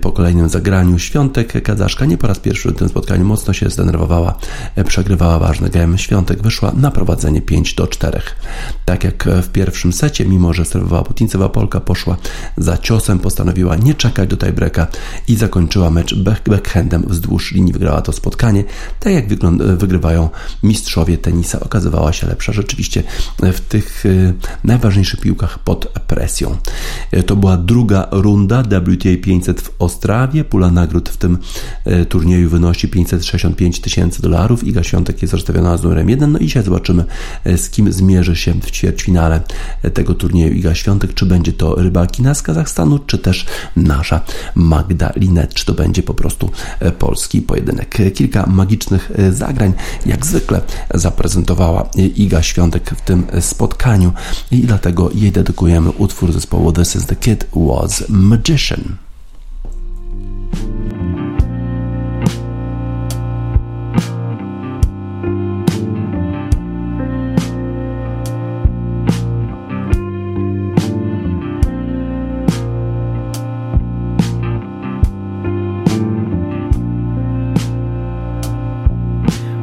Po 0.00 0.12
kolejnym 0.12 0.48
zagraniu 0.48 0.98
Świątek 0.98 1.62
Kazaszka 1.62 2.04
nie 2.04 2.18
po 2.18 2.26
raz 2.26 2.38
pierwszy 2.38 2.70
w 2.70 2.76
tym 2.76 2.88
spotkaniu 2.88 3.24
mocno 3.24 3.52
się 3.52 3.70
zdenerwowała, 3.70 4.34
przegrywała 4.86 5.38
ważny 5.38 5.68
game. 5.70 5.98
Świątek 5.98 6.42
wyszła 6.42 6.72
na 6.76 6.90
prowadzenie 6.90 7.42
5 7.42 7.74
do 7.74 7.86
4. 7.86 8.20
Tak 8.84 9.04
jak 9.04 9.28
w 9.42 9.48
pierwszym 9.48 9.92
secie, 9.92 10.24
mimo 10.24 10.52
że 10.52 10.64
serwowała 10.64 11.02
Putincewa, 11.02 11.48
Polka 11.48 11.80
poszła 11.80 12.16
za 12.56 12.78
ciosem, 12.78 13.18
postanowiła 13.18 13.76
nie 13.76 13.94
czekać 13.94 14.28
do 14.28 14.36
tiebreaka 14.36 14.86
i 15.28 15.36
zakończyła 15.36 15.90
mecz 15.90 16.14
backhandem 16.46 17.04
wzdłuż 17.08 17.52
linii. 17.52 17.72
Wygrała 17.72 18.02
to 18.02 18.12
spotkanie. 18.12 18.64
Tak 19.00 19.12
jak 19.12 19.26
wygrywają 19.76 20.28
mistrzowie 20.62 21.18
tenisa, 21.18 21.60
okazywała 21.60 22.12
się 22.12 22.26
lepsza 22.26 22.52
rzeczywiście 22.52 23.02
w 23.42 23.60
tych 23.60 24.06
y, 24.06 24.34
najważniejszych 24.64 25.20
piłkach 25.20 25.58
pod 25.58 25.86
presją. 26.06 26.56
To 27.26 27.36
była 27.42 27.56
druga 27.56 28.08
runda 28.10 28.62
WTA 28.62 29.10
500 29.22 29.60
w 29.60 29.70
Ostrawie. 29.78 30.44
Pula 30.44 30.70
nagród 30.70 31.08
w 31.08 31.16
tym 31.16 31.38
e, 31.84 32.04
turnieju 32.04 32.50
wynosi 32.50 32.88
565 32.88 33.80
tysięcy 33.80 34.22
dolarów. 34.22 34.64
Iga 34.64 34.82
Świątek 34.82 35.22
jest 35.22 35.34
rozstawiona 35.34 35.76
z 35.76 35.82
numerem 35.82 36.08
1. 36.08 36.32
No 36.32 36.38
i 36.38 36.44
dzisiaj 36.44 36.62
zobaczymy, 36.62 37.04
e, 37.44 37.58
z 37.58 37.70
kim 37.70 37.92
zmierzy 37.92 38.36
się 38.36 38.54
w 38.54 38.70
ćwierćfinale 38.70 39.40
e, 39.82 39.90
tego 39.90 40.14
turnieju 40.14 40.52
Iga 40.52 40.74
Świątek. 40.74 41.14
Czy 41.14 41.26
będzie 41.26 41.52
to 41.52 41.74
rybakina 41.74 42.34
z 42.34 42.42
Kazachstanu, 42.42 42.98
czy 42.98 43.18
też 43.18 43.46
nasza 43.76 44.20
Magda 44.54 45.12
Linet. 45.16 45.54
Czy 45.54 45.66
to 45.66 45.74
będzie 45.74 46.02
po 46.02 46.14
prostu 46.14 46.50
polski 46.98 47.42
pojedynek. 47.42 47.96
Kilka 48.14 48.46
magicznych 48.46 49.10
zagrań, 49.30 49.72
jak 50.06 50.26
zwykle, 50.26 50.60
zaprezentowała 50.94 51.88
Iga 52.16 52.42
Świątek 52.42 52.90
w 52.90 53.00
tym 53.00 53.26
spotkaniu 53.40 54.12
i 54.50 54.60
dlatego 54.60 55.10
jej 55.14 55.32
dedykujemy 55.32 55.90
utwór 55.90 56.32
zespołu 56.32 56.72
This 56.72 56.96
is 56.96 57.06
the 57.06 57.16
Kid 57.22 57.46
was 57.54 58.04
magician. 58.08 58.98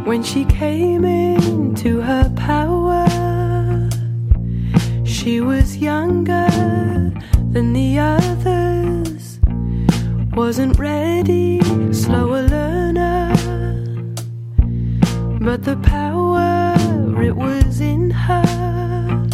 When 0.06 0.24
she 0.24 0.46
came 0.46 1.04
into 1.04 2.00
her 2.00 2.32
power, 2.38 3.06
she 5.04 5.42
was 5.42 5.76
younger 5.76 6.48
than 7.52 7.74
the 7.74 7.98
others. 7.98 9.40
Wasn't 10.34 10.78
ready, 10.78 11.60
slower 11.92 12.44
learner. 12.44 13.34
But 15.42 15.64
the 15.64 15.78
power, 15.78 16.76
it 17.22 17.36
was 17.36 17.82
in 17.82 18.12
her 18.12 19.28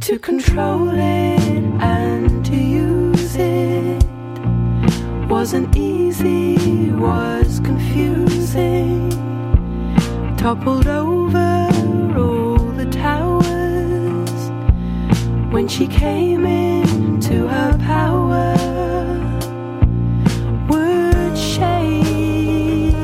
to 0.00 0.18
control 0.18 0.90
it 0.90 1.64
and 1.80 2.44
to 2.46 2.54
use 2.54 3.36
it. 3.36 4.04
Wasn't 5.28 5.76
easy, 5.76 6.90
was 6.92 7.60
confusing. 7.60 9.10
Toppled 10.36 10.86
over 10.86 11.68
all 12.16 12.58
the 12.76 12.86
towers 12.90 13.44
when 15.52 15.66
she 15.66 15.86
came 15.86 16.44
in 16.44 16.83
to 17.34 17.48
her 17.48 17.72
power 17.78 18.54
would 20.68 21.36
shake 21.36 22.94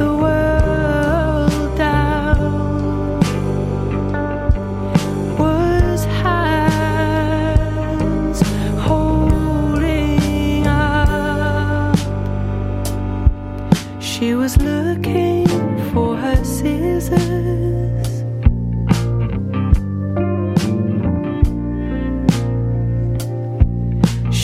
the 0.00 0.10
world 0.22 1.76
down. 1.78 3.20
Was 5.38 6.04
hands 6.24 7.18
holding 8.86 10.66
up? 10.66 11.98
She 14.00 14.34
was 14.34 14.58
looking 14.58 15.46
for 15.90 16.16
her 16.16 16.44
scissors. 16.44 18.01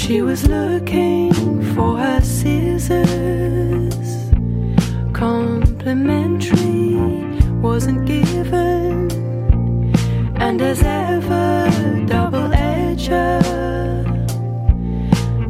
She 0.09 0.23
was 0.23 0.49
looking 0.49 1.35
for 1.75 1.99
her 1.99 2.23
scissors. 2.23 3.05
Complimentary 5.13 6.97
wasn't 7.61 8.07
given. 8.07 9.11
And 10.37 10.63
as 10.63 10.83
ever, 10.83 11.71
double 12.07 12.49
edger, 12.57 13.43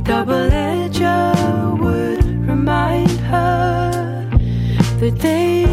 double 0.02 0.50
edger 0.50 1.78
would 1.78 2.24
remind 2.44 3.10
her 3.30 4.28
that 4.98 5.20
they 5.20 5.67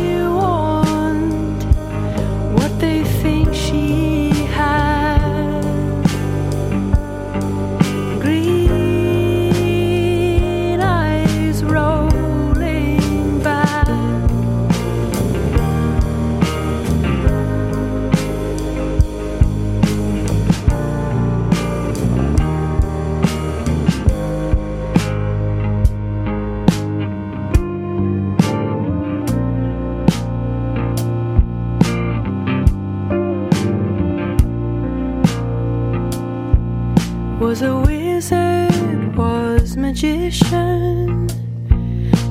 magician, 40.05 41.27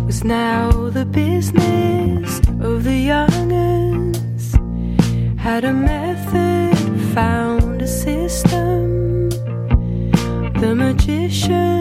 was 0.07 0.22
now 0.22 0.70
the 0.91 1.05
business 1.05 2.39
of 2.61 2.85
the 2.85 2.97
young'uns. 3.12 4.55
Had 5.37 5.64
a 5.64 5.72
method, 5.72 6.77
found 7.14 7.83
a 7.83 7.89
system. 7.89 9.29
The 10.62 10.75
magician, 10.75 11.74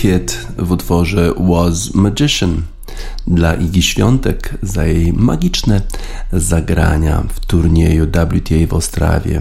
Kid 0.00 0.46
w 0.58 0.72
utworze 0.72 1.34
Was 1.38 1.94
Magician 1.94 2.62
dla 3.26 3.54
Igi 3.54 3.82
Świątek 3.82 4.54
za 4.62 4.84
jej 4.84 5.12
magiczne 5.12 5.80
zagrania 6.32 7.22
w 7.34 7.46
turnieju 7.46 8.06
WTA 8.06 8.66
w 8.68 8.74
Ostrawie. 8.74 9.40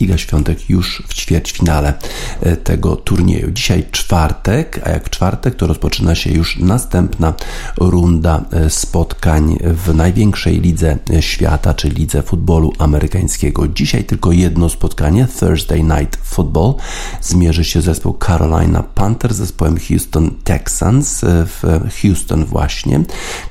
Iga 0.00 0.18
Świątek 0.18 0.70
już 0.70 1.02
w 1.08 1.14
ćwierćfinale 1.14 1.94
e, 2.40 2.56
tego 2.56 2.96
turnieju. 2.96 3.50
Dzisiaj 3.50 3.84
czwartek, 3.90 4.80
a 4.84 4.90
jak 4.90 5.10
czwartek 5.10 5.54
to 5.54 5.66
rozpoczyna 5.66 6.14
się 6.14 6.30
już 6.30 6.58
następna 6.58 7.34
runda 7.76 8.44
e, 8.50 8.70
spotkań 8.70 9.58
w 9.62 9.94
największej 9.94 10.60
lidze 10.60 10.98
e, 11.10 11.22
świata, 11.22 11.74
czyli 11.74 11.96
lidze 11.96 12.22
futbolu 12.22 12.72
amerykańskiego. 12.78 13.68
Dzisiaj 13.68 14.04
tylko 14.04 14.32
jedno 14.32 14.68
spotkanie, 14.68 15.26
Thursday 15.40 15.82
Night 15.82 16.18
Football. 16.22 16.74
Zmierzy 17.22 17.64
się 17.64 17.82
zespół 17.82 18.18
Carolina 18.26 18.82
Panthers 18.82 19.34
z 19.34 19.38
zespołem 19.38 19.78
Houston 19.88 20.30
Texans 20.44 21.20
w 21.24 21.88
Houston 22.02 22.44
właśnie. 22.44 23.00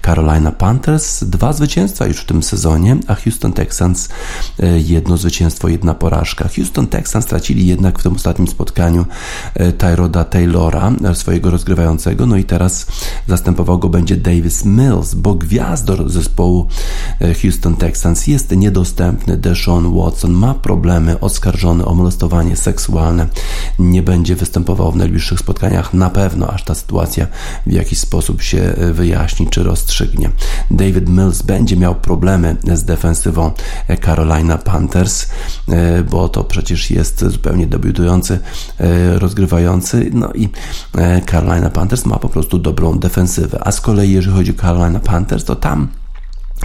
Carolina 0.06 0.52
Panthers 0.52 1.24
dwa 1.24 1.54
zwycięstwa 1.54 2.06
już 2.06 2.18
w 2.18 2.26
tym 2.26 2.44
sezonie, 2.44 2.98
a 3.08 3.16
Houston 3.16 3.54
Texans 3.54 4.10
jedno 4.78 5.18
zwycięstwo, 5.18 5.68
jedna 5.68 5.94
porażka. 5.94 6.39
Houston 6.48 6.88
Texans 6.88 7.26
stracili 7.26 7.68
jednak 7.68 8.00
w 8.00 8.04
tym 8.04 8.16
ostatnim 8.16 8.48
spotkaniu 8.48 9.06
Tyroda 9.78 10.24
Taylora, 10.24 10.92
swojego 11.14 11.52
rozgrywającego, 11.52 12.26
no 12.26 12.36
i 12.36 12.44
teraz 12.44 12.86
zastępował 13.28 13.80
go 13.80 13.90
będzie 13.90 14.18
Davis 14.18 14.66
Mills, 14.66 15.14
bo 15.14 15.36
gwiazdor 15.36 16.10
zespołu 16.10 16.68
Houston 17.42 17.76
Texans 17.76 18.28
jest 18.28 18.52
niedostępny. 18.52 19.38
Deshaun 19.38 19.98
Watson 19.98 20.32
ma 20.32 20.54
problemy, 20.54 21.20
oskarżony 21.20 21.86
o 21.86 21.96
molestowanie 21.96 22.56
seksualne, 22.56 23.28
nie 23.80 24.04
będzie 24.04 24.36
występował 24.36 24.92
w 24.92 24.96
najbliższych 24.96 25.40
spotkaniach 25.40 25.94
na 25.94 26.10
pewno, 26.10 26.48
aż 26.48 26.64
ta 26.64 26.76
sytuacja 26.76 27.28
w 27.68 27.72
jakiś 27.72 28.00
sposób 28.00 28.42
się 28.42 28.74
wyjaśni 28.94 29.48
czy 29.48 29.64
rozstrzygnie. 29.64 30.30
David 30.72 31.10
Mills 31.10 31.42
będzie 31.42 31.78
miał 31.78 31.96
problemy 31.96 32.56
z 32.74 32.84
defensywą 32.84 33.52
Carolina 34.06 34.58
Panthers, 34.58 35.28
bo 36.12 36.29
to 36.30 36.44
przecież 36.44 36.92
jest 36.92 37.26
zupełnie 37.26 37.68
debiutujący 37.68 38.40
rozgrywający, 39.16 40.10
no 40.14 40.34
i 40.34 40.50
Carolina 41.32 41.70
Panthers 41.70 42.06
ma 42.06 42.20
po 42.20 42.30
prostu 42.30 42.60
dobrą 42.60 43.00
defensywę. 43.00 43.60
A 43.64 43.72
z 43.72 43.82
kolei 43.82 44.12
jeżeli 44.12 44.36
chodzi 44.36 44.52
o 44.52 44.62
Carolina 44.62 45.00
Panthers, 45.00 45.44
to 45.44 45.56
tam 45.56 45.88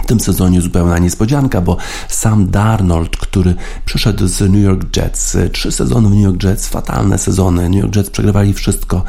w 0.03 0.05
tym 0.05 0.19
sezonie 0.19 0.61
zupełna 0.61 0.97
niespodzianka, 0.97 1.61
bo 1.61 1.77
sam 2.09 2.49
Darnold, 2.49 3.17
który 3.17 3.55
przyszedł 3.85 4.27
z 4.27 4.41
New 4.41 4.63
York 4.63 4.97
Jets, 4.97 5.37
trzy 5.51 5.71
sezony 5.71 6.09
w 6.09 6.11
New 6.11 6.23
York 6.23 6.43
Jets, 6.43 6.67
fatalne 6.67 7.17
sezony, 7.17 7.69
New 7.69 7.81
York 7.81 7.95
Jets 7.95 8.09
przegrywali 8.09 8.53
wszystko 8.53 9.03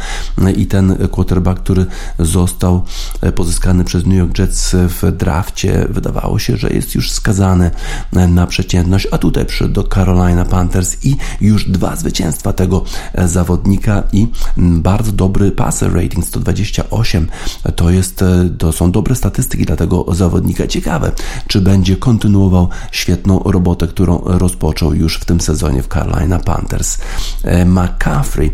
i 0.56 0.66
ten 0.66 1.08
quarterback, 1.10 1.60
który 1.60 1.86
został 2.18 2.82
pozyskany 3.34 3.84
przez 3.84 4.06
New 4.06 4.18
York 4.18 4.38
Jets 4.38 4.72
w 4.74 5.12
drafcie, 5.12 5.86
wydawało 5.90 6.38
się, 6.38 6.56
że 6.56 6.68
jest 6.68 6.94
już 6.94 7.10
skazany 7.10 7.70
na 8.12 8.46
przeciętność, 8.46 9.08
a 9.10 9.18
tutaj 9.18 9.46
przyszedł 9.46 9.72
do 9.72 9.84
Carolina 9.84 10.44
Panthers 10.44 11.04
i 11.04 11.16
już 11.40 11.70
dwa 11.70 11.96
zwycięstwa 11.96 12.52
tego 12.52 12.84
zawodnika 13.24 14.02
i 14.12 14.26
bardzo 14.56 15.12
dobry 15.12 15.52
passer 15.52 15.94
rating 15.94 16.26
128, 16.26 17.28
to 17.76 17.90
jest, 17.90 18.24
to 18.58 18.72
są 18.72 18.90
dobre 18.90 19.14
statystyki 19.14 19.64
dla 19.64 19.76
tego 19.76 20.06
zawodnika 20.14 20.66
ciekawe, 20.76 21.12
czy 21.46 21.60
będzie 21.60 21.96
kontynuował 21.96 22.68
świetną 22.92 23.42
robotę, 23.44 23.86
którą 23.86 24.20
rozpoczął 24.24 24.94
już 24.94 25.16
w 25.18 25.24
tym 25.24 25.40
sezonie 25.40 25.82
w 25.82 25.88
Carolina 25.88 26.38
Panthers. 26.38 26.98
E, 27.44 27.64
McCaffrey 27.64 28.52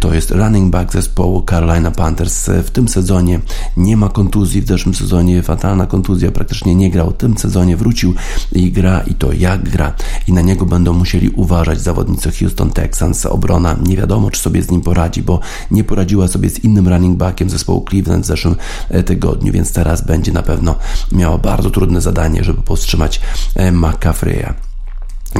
to 0.00 0.14
jest 0.14 0.30
running 0.30 0.70
back 0.70 0.92
zespołu 0.92 1.44
Carolina 1.50 1.90
Panthers. 1.90 2.50
W 2.64 2.70
tym 2.70 2.88
sezonie 2.88 3.40
nie 3.76 3.96
ma 3.96 4.08
kontuzji, 4.08 4.62
w 4.62 4.66
zeszłym 4.66 4.94
sezonie 4.94 5.42
fatalna 5.42 5.86
kontuzja, 5.86 6.30
praktycznie 6.30 6.74
nie 6.74 6.90
grał. 6.90 7.10
W 7.10 7.16
tym 7.16 7.38
sezonie 7.38 7.76
wrócił 7.76 8.14
i 8.52 8.72
gra 8.72 9.00
i 9.00 9.14
to 9.14 9.32
jak 9.32 9.68
gra. 9.68 9.92
I 10.26 10.32
na 10.32 10.40
niego 10.40 10.66
będą 10.66 10.92
musieli 10.92 11.28
uważać 11.28 11.80
zawodnicy 11.80 12.32
Houston 12.32 12.70
Texans. 12.70 13.26
Obrona 13.26 13.76
nie 13.86 13.96
wiadomo, 13.96 14.30
czy 14.30 14.40
sobie 14.40 14.62
z 14.62 14.70
nim 14.70 14.80
poradzi, 14.80 15.22
bo 15.22 15.40
nie 15.70 15.84
poradziła 15.84 16.28
sobie 16.28 16.50
z 16.50 16.64
innym 16.64 16.88
running 16.88 17.18
backiem 17.18 17.50
zespołu 17.50 17.84
Cleveland 17.90 18.24
w 18.24 18.28
zeszłym 18.28 18.56
e, 18.88 19.02
tygodniu, 19.02 19.52
więc 19.52 19.72
teraz 19.72 20.06
będzie 20.06 20.32
na 20.32 20.42
pewno 20.42 20.74
miała 21.12 21.38
bardzo 21.50 21.70
trudne 21.70 22.00
zadanie, 22.00 22.44
żeby 22.44 22.62
powstrzymać 22.62 23.20
e, 23.56 23.72
McCaffrey'a. 23.72 24.69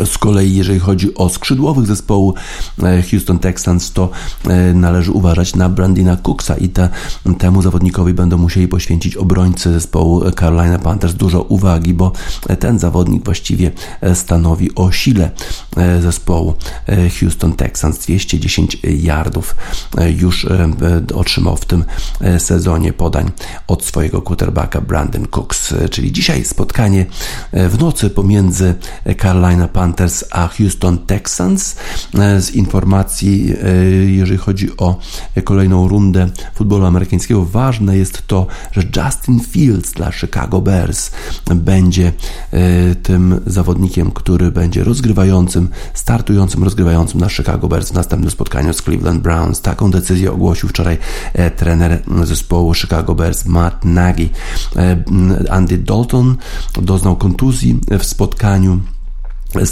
Z 0.04 0.18
kolei, 0.18 0.54
jeżeli 0.54 0.78
chodzi 0.78 1.14
o 1.14 1.28
skrzydłowych 1.28 1.86
zespołu 1.86 2.34
e, 2.82 3.02
Houston 3.02 3.38
Texans, 3.38 3.92
to 3.92 4.10
e, 4.48 4.74
należy 4.74 5.12
uważać 5.12 5.56
na 5.56 5.68
Brandina 5.68 6.16
Cooksa 6.16 6.56
i 6.56 6.68
te, 6.68 6.88
temu 7.38 7.62
zawodnikowi 7.62 8.14
będą 8.14 8.38
musieli 8.38 8.68
poświęcić 8.68 9.16
obrońcy 9.16 9.72
zespołu 9.72 10.30
Carolina 10.30 10.78
Panthers 10.78 11.14
dużo 11.14 11.42
uwagi, 11.42 11.94
bo 11.94 12.12
ten 12.58 12.78
zawodnik 12.78 13.24
właściwie 13.24 13.70
e, 14.00 14.14
stanowi 14.14 14.74
o 14.74 14.92
sile 14.92 15.30
zespołu 16.00 16.54
Houston 17.20 17.52
Texans. 17.52 17.98
210 17.98 18.78
yardów 18.82 19.56
już 20.18 20.46
otrzymał 21.14 21.56
w 21.56 21.64
tym 21.64 21.84
sezonie 22.38 22.92
podań 22.92 23.30
od 23.66 23.84
swojego 23.84 24.22
quarterbacka 24.22 24.80
Brandon 24.80 25.26
Cooks. 25.26 25.74
Czyli 25.90 26.12
dzisiaj 26.12 26.44
spotkanie 26.44 27.06
w 27.52 27.78
nocy 27.80 28.10
pomiędzy 28.10 28.74
Carolina 29.22 29.68
Panthers 29.68 29.79
Panthers 29.80 30.24
a 30.30 30.48
Houston 30.48 30.98
Texans. 30.98 31.76
E, 32.14 32.40
z 32.40 32.50
informacji, 32.50 33.54
e, 33.62 33.84
jeżeli 33.94 34.38
chodzi 34.38 34.76
o 34.76 34.98
kolejną 35.44 35.88
rundę 35.88 36.28
futbolu 36.54 36.86
amerykańskiego, 36.86 37.44
ważne 37.44 37.96
jest 37.96 38.26
to, 38.26 38.46
że 38.72 38.82
Justin 38.96 39.40
Fields 39.40 39.92
dla 39.92 40.12
Chicago 40.12 40.60
Bears 40.60 41.10
będzie 41.54 42.12
e, 42.52 42.94
tym 42.94 43.40
zawodnikiem, 43.46 44.10
który 44.10 44.52
będzie 44.52 44.84
rozgrywającym, 44.84 45.68
startującym, 45.94 46.64
rozgrywającym 46.64 47.20
na 47.20 47.28
Chicago 47.28 47.68
Bears 47.68 47.90
w 47.90 47.94
następnym 47.94 48.30
spotkaniu 48.30 48.72
z 48.72 48.82
Cleveland 48.82 49.22
Browns. 49.22 49.60
Taką 49.60 49.90
decyzję 49.90 50.32
ogłosił 50.32 50.68
wczoraj 50.68 50.98
trener 51.56 52.02
zespołu 52.24 52.74
Chicago 52.74 53.14
Bears 53.14 53.44
Matt 53.44 53.84
Nagy. 53.84 54.28
Andy 55.50 55.78
Dalton 55.78 56.36
doznał 56.82 57.16
kontuzji 57.16 57.80
w 57.98 58.04
spotkaniu 58.04 58.80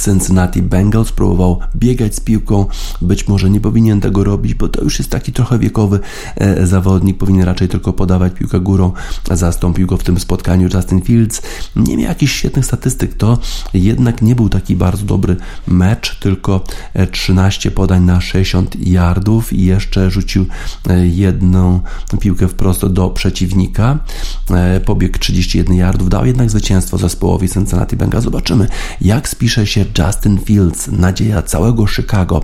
Cincinnati 0.05 0.62
Bengals 0.62 1.12
próbował 1.12 1.61
biegać 1.76 2.14
z 2.14 2.20
piłką, 2.20 2.66
być 3.03 3.29
może 3.29 3.51
nie 3.51 3.61
powinien 3.61 4.01
tego 4.01 4.24
robić, 4.24 4.55
bo 4.55 4.68
to 4.68 4.83
już 4.83 4.99
jest 4.99 5.11
taki 5.11 5.33
trochę 5.33 5.59
wiekowy 5.59 6.01
e, 6.37 6.66
zawodnik, 6.66 7.18
powinien 7.18 7.43
raczej 7.43 7.68
tylko 7.68 7.93
podawać 7.93 8.33
piłkę 8.33 8.61
górą, 8.61 8.93
zastąpił 9.31 9.87
go 9.87 9.97
w 9.97 10.03
tym 10.03 10.20
spotkaniu 10.20 10.68
Justin 10.74 11.03
Fields. 11.03 11.43
Nie 11.76 11.97
miał 11.97 12.09
jakichś 12.09 12.33
świetnych 12.33 12.64
statystyk, 12.64 13.14
to 13.14 13.39
jednak 13.74 14.22
nie 14.22 14.35
był 14.35 14.49
taki 14.49 14.76
bardzo 14.76 15.05
dobry 15.05 15.37
mecz, 15.66 16.18
tylko 16.18 16.64
13 17.12 17.68
e, 17.68 17.72
podań 17.72 18.05
na 18.05 18.20
60 18.20 18.87
yardów 18.87 19.53
i 19.53 19.64
jeszcze 19.64 20.11
rzucił 20.11 20.47
e, 20.89 21.07
jedną 21.07 21.81
piłkę 22.20 22.49
wprost 22.49 22.87
do 22.87 23.11
przeciwnika, 23.11 23.99
pobiegł 24.85 25.18
31 25.18 25.76
yardów, 25.76 26.09
dał 26.09 26.26
jednak 26.26 26.51
zwycięstwo 26.51 26.99
zespołowi 26.99 27.49
Cincinnati 27.49 27.97
Bengals. 27.97 28.24
Zobaczymy, 28.24 28.68
jak 29.01 29.29
spisze 29.29 29.66
się 29.69 29.85
Justin 29.99 30.39
Fields, 30.39 30.89
nadzieja 30.89 31.43
całego 31.43 31.87
Chicago 31.87 32.43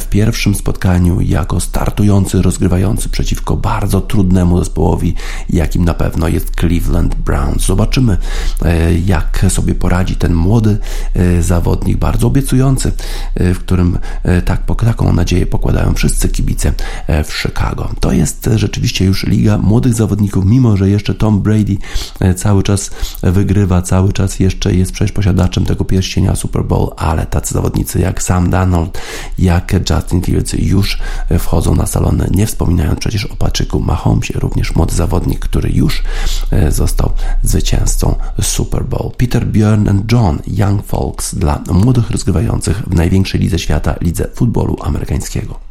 w 0.00 0.06
pierwszym 0.06 0.54
spotkaniu 0.54 1.20
jako 1.20 1.60
startujący, 1.60 2.42
rozgrywający 2.42 3.08
przeciwko 3.08 3.56
bardzo 3.56 4.00
trudnemu 4.00 4.58
zespołowi, 4.58 5.14
jakim 5.50 5.84
na 5.84 5.94
pewno 5.94 6.28
jest 6.28 6.50
Cleveland 6.60 7.14
Browns. 7.14 7.66
Zobaczymy, 7.66 8.16
e, 8.62 8.98
jak 8.98 9.46
sobie 9.48 9.74
poradzi 9.74 10.16
ten 10.16 10.34
młody 10.34 10.78
e, 11.14 11.42
zawodnik, 11.42 11.98
bardzo 11.98 12.26
obiecujący, 12.26 12.92
e, 13.34 13.54
w 13.54 13.58
którym 13.58 13.98
tak, 14.44 14.60
taką 14.76 15.12
nadzieję 15.12 15.46
pokładają 15.46 15.94
wszyscy 15.94 16.28
kibice 16.28 16.72
w 17.24 17.32
Chicago. 17.42 17.90
To 18.00 18.12
jest 18.12 18.50
rzeczywiście 18.54 19.04
już 19.04 19.26
liga 19.26 19.58
młodych 19.58 19.94
zawodników, 19.94 20.44
mimo 20.44 20.76
że 20.76 20.90
jeszcze 20.90 21.14
Tom 21.14 21.42
Brady 21.42 21.76
cały 22.36 22.62
czas 22.62 22.90
wygrywa, 23.22 23.82
cały 23.82 24.12
czas 24.12 24.40
jeszcze 24.40 24.74
jest 24.74 24.92
przecież 24.92 25.12
posiadaczem 25.12 25.64
tego 25.64 25.84
pierścienia 25.84 26.36
Super 26.36 26.63
Bowl, 26.64 26.90
ale 26.96 27.26
tacy 27.26 27.54
zawodnicy 27.54 28.00
jak 28.00 28.22
Sam 28.22 28.50
Darnold, 28.50 28.98
jak 29.38 29.90
Justin 29.90 30.22
Fields 30.22 30.52
już 30.52 30.98
wchodzą 31.38 31.74
na 31.74 31.86
salony, 31.86 32.28
nie 32.30 32.46
wspominając 32.46 33.00
przecież 33.00 33.24
o 33.24 33.36
Patryku 33.36 33.80
Mahomesie, 33.80 34.38
również 34.38 34.74
młody 34.74 34.94
zawodnik, 34.94 35.38
który 35.38 35.70
już 35.70 36.02
e, 36.50 36.72
został 36.72 37.12
zwycięzcą 37.42 38.14
Super 38.42 38.84
Bowl. 38.84 39.10
Peter 39.16 39.46
Bjorn 39.46 39.88
and 39.88 40.12
John 40.12 40.38
Young 40.46 40.86
Folks 40.86 41.34
dla 41.34 41.60
młodych 41.70 42.10
rozgrywających 42.10 42.82
w 42.86 42.94
największej 42.94 43.40
lidze 43.40 43.58
świata, 43.58 43.94
lidze 44.00 44.28
futbolu 44.34 44.76
amerykańskiego. 44.82 45.63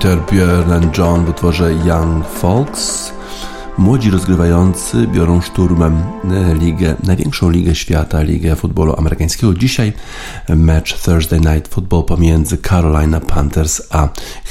Peter, 0.00 0.18
Björn 0.30 0.90
John 0.98 1.24
w 1.24 1.28
utworze 1.28 1.72
Young 1.72 2.26
Folks. 2.26 3.12
Młodzi 3.78 4.10
rozgrywający 4.10 5.06
biorą 5.06 5.40
szturmem 5.40 6.02
e, 6.24 6.54
ligę, 6.54 6.94
największą 7.04 7.50
ligę 7.50 7.74
świata, 7.74 8.22
ligę 8.22 8.56
futbolu 8.56 8.94
amerykańskiego. 8.98 9.54
Dzisiaj 9.54 9.92
mecz 10.48 11.02
Thursday 11.02 11.40
Night 11.40 11.68
Football 11.68 12.04
pomiędzy 12.04 12.58
Carolina 12.58 13.20
Panthers 13.20 13.82
a 13.90 14.08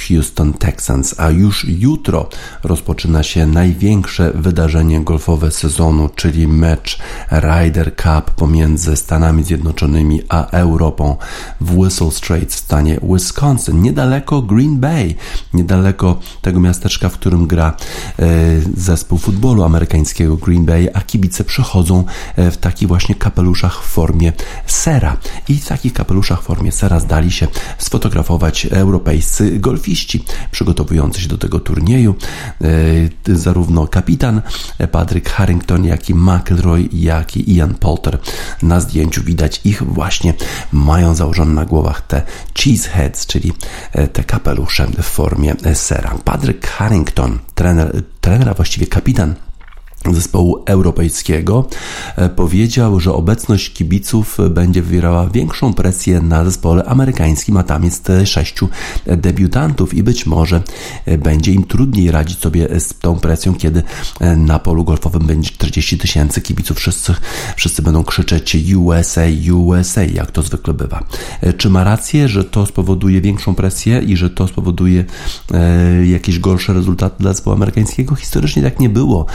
Houston 0.09 0.53
Texans, 0.53 1.15
a 1.17 1.29
już 1.29 1.65
jutro 1.69 2.29
rozpoczyna 2.63 3.23
się 3.23 3.47
największe 3.47 4.31
wydarzenie 4.35 5.01
golfowe 5.01 5.51
sezonu, 5.51 6.09
czyli 6.15 6.47
mecz 6.47 6.99
Ryder 7.31 7.95
Cup 7.95 8.31
pomiędzy 8.31 8.95
Stanami 8.95 9.43
Zjednoczonymi 9.43 10.21
a 10.29 10.45
Europą 10.45 11.17
w 11.61 11.77
Whistle 11.77 12.11
Strait 12.11 12.53
w 12.53 12.59
stanie 12.59 12.99
Wisconsin, 13.03 13.81
niedaleko 13.81 14.41
Green 14.41 14.79
Bay, 14.79 15.15
niedaleko 15.53 16.19
tego 16.41 16.59
miasteczka, 16.59 17.09
w 17.09 17.13
którym 17.13 17.47
gra 17.47 17.77
e, 18.19 18.25
zespół 18.77 19.17
futbolu 19.17 19.63
amerykańskiego 19.63 20.37
Green 20.37 20.65
Bay, 20.65 20.89
a 20.93 21.01
kibice 21.01 21.43
przychodzą 21.43 22.03
e, 22.35 22.51
w 22.51 22.57
takich 22.57 22.87
właśnie 22.87 23.15
kapeluszach 23.15 23.83
w 23.83 23.87
formie 23.87 24.33
sera. 24.65 25.17
I 25.47 25.55
w 25.55 25.67
takich 25.67 25.93
kapeluszach 25.93 26.41
w 26.41 26.45
formie 26.45 26.71
sera 26.71 26.99
zdali 26.99 27.31
się 27.31 27.47
sfotografować 27.77 28.65
europejscy 28.65 29.59
golfiści 29.59 29.98
przygotowujący 30.51 31.21
się 31.21 31.27
do 31.27 31.37
tego 31.37 31.59
turnieju. 31.59 32.15
E, 33.27 33.35
zarówno 33.35 33.87
kapitan 33.87 34.41
Patrick 34.91 35.29
Harrington, 35.29 35.85
jak 35.85 36.09
i 36.09 36.15
McElroy, 36.15 36.89
jak 36.93 37.37
i 37.37 37.55
Ian 37.55 37.73
Poulter. 37.75 38.17
Na 38.63 38.79
zdjęciu 38.79 39.23
widać 39.23 39.61
ich 39.63 39.83
właśnie 39.83 40.33
mają 40.71 41.15
założone 41.15 41.53
na 41.53 41.65
głowach 41.65 42.01
te 42.01 42.21
cheeseheads, 42.53 43.25
czyli 43.25 43.53
e, 43.91 44.07
te 44.07 44.23
kapelusze 44.23 44.87
w 44.87 45.05
formie 45.05 45.55
sera. 45.73 46.15
Patrick 46.25 46.67
Harrington, 46.67 47.39
trener, 47.55 48.03
trener 48.21 48.49
a 48.49 48.53
właściwie 48.53 48.87
kapitan 48.87 49.35
zespołu 50.05 50.63
europejskiego 50.65 51.65
e, 52.15 52.29
powiedział, 52.29 52.99
że 52.99 53.13
obecność 53.13 53.73
kibiców 53.73 54.37
będzie 54.49 54.81
wywierała 54.81 55.29
większą 55.29 55.73
presję 55.73 56.21
na 56.21 56.45
zespole 56.45 56.85
amerykańskim, 56.85 57.57
a 57.57 57.63
tam 57.63 57.83
jest 57.83 58.11
sześciu 58.25 58.69
debiutantów 59.05 59.93
i 59.93 60.03
być 60.03 60.25
może 60.25 60.61
e, 61.05 61.17
będzie 61.17 61.51
im 61.51 61.63
trudniej 61.63 62.11
radzić 62.11 62.39
sobie 62.39 62.79
z 62.79 62.99
tą 62.99 63.19
presją, 63.19 63.55
kiedy 63.55 63.83
e, 64.19 64.35
na 64.35 64.59
polu 64.59 64.83
golfowym 64.83 65.27
będzie 65.27 65.49
40 65.49 65.97
tysięcy 65.97 66.41
kibiców. 66.41 66.77
Wszyscy, 66.77 67.13
wszyscy 67.55 67.81
będą 67.81 68.03
krzyczeć 68.03 68.57
USA, 68.75 69.21
USA, 69.53 70.03
jak 70.03 70.31
to 70.31 70.41
zwykle 70.41 70.73
bywa. 70.73 71.03
Czy 71.57 71.69
ma 71.69 71.83
rację, 71.83 72.27
że 72.27 72.43
to 72.43 72.65
spowoduje 72.65 73.21
większą 73.21 73.55
presję 73.55 73.99
i 73.99 74.17
że 74.17 74.29
to 74.29 74.47
spowoduje 74.47 75.05
jakieś 76.05 76.39
gorsze 76.39 76.73
rezultaty 76.73 77.15
dla 77.19 77.33
zespołu 77.33 77.55
amerykańskiego? 77.55 78.15
Historycznie 78.15 78.63
tak 78.63 78.79
nie 78.79 78.89
było. 78.89 79.25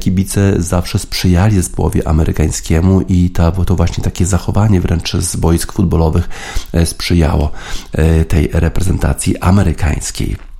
Kibice 0.00 0.13
kibice 0.14 0.54
zawsze 0.58 0.98
sprzyjali 0.98 1.56
zespołowi 1.56 2.04
amerykańskiemu 2.04 3.00
i 3.00 3.30
to, 3.30 3.64
to 3.64 3.76
właśnie 3.76 4.04
takie 4.04 4.26
zachowanie 4.26 4.80
wręcz 4.80 5.16
z 5.16 5.36
boisk 5.36 5.72
futbolowych 5.72 6.28
e, 6.72 6.86
sprzyjało 6.86 7.50
e, 7.92 8.24
tej 8.24 8.48
reprezentacji 8.52 9.38
amerykańskiej. 9.38 10.53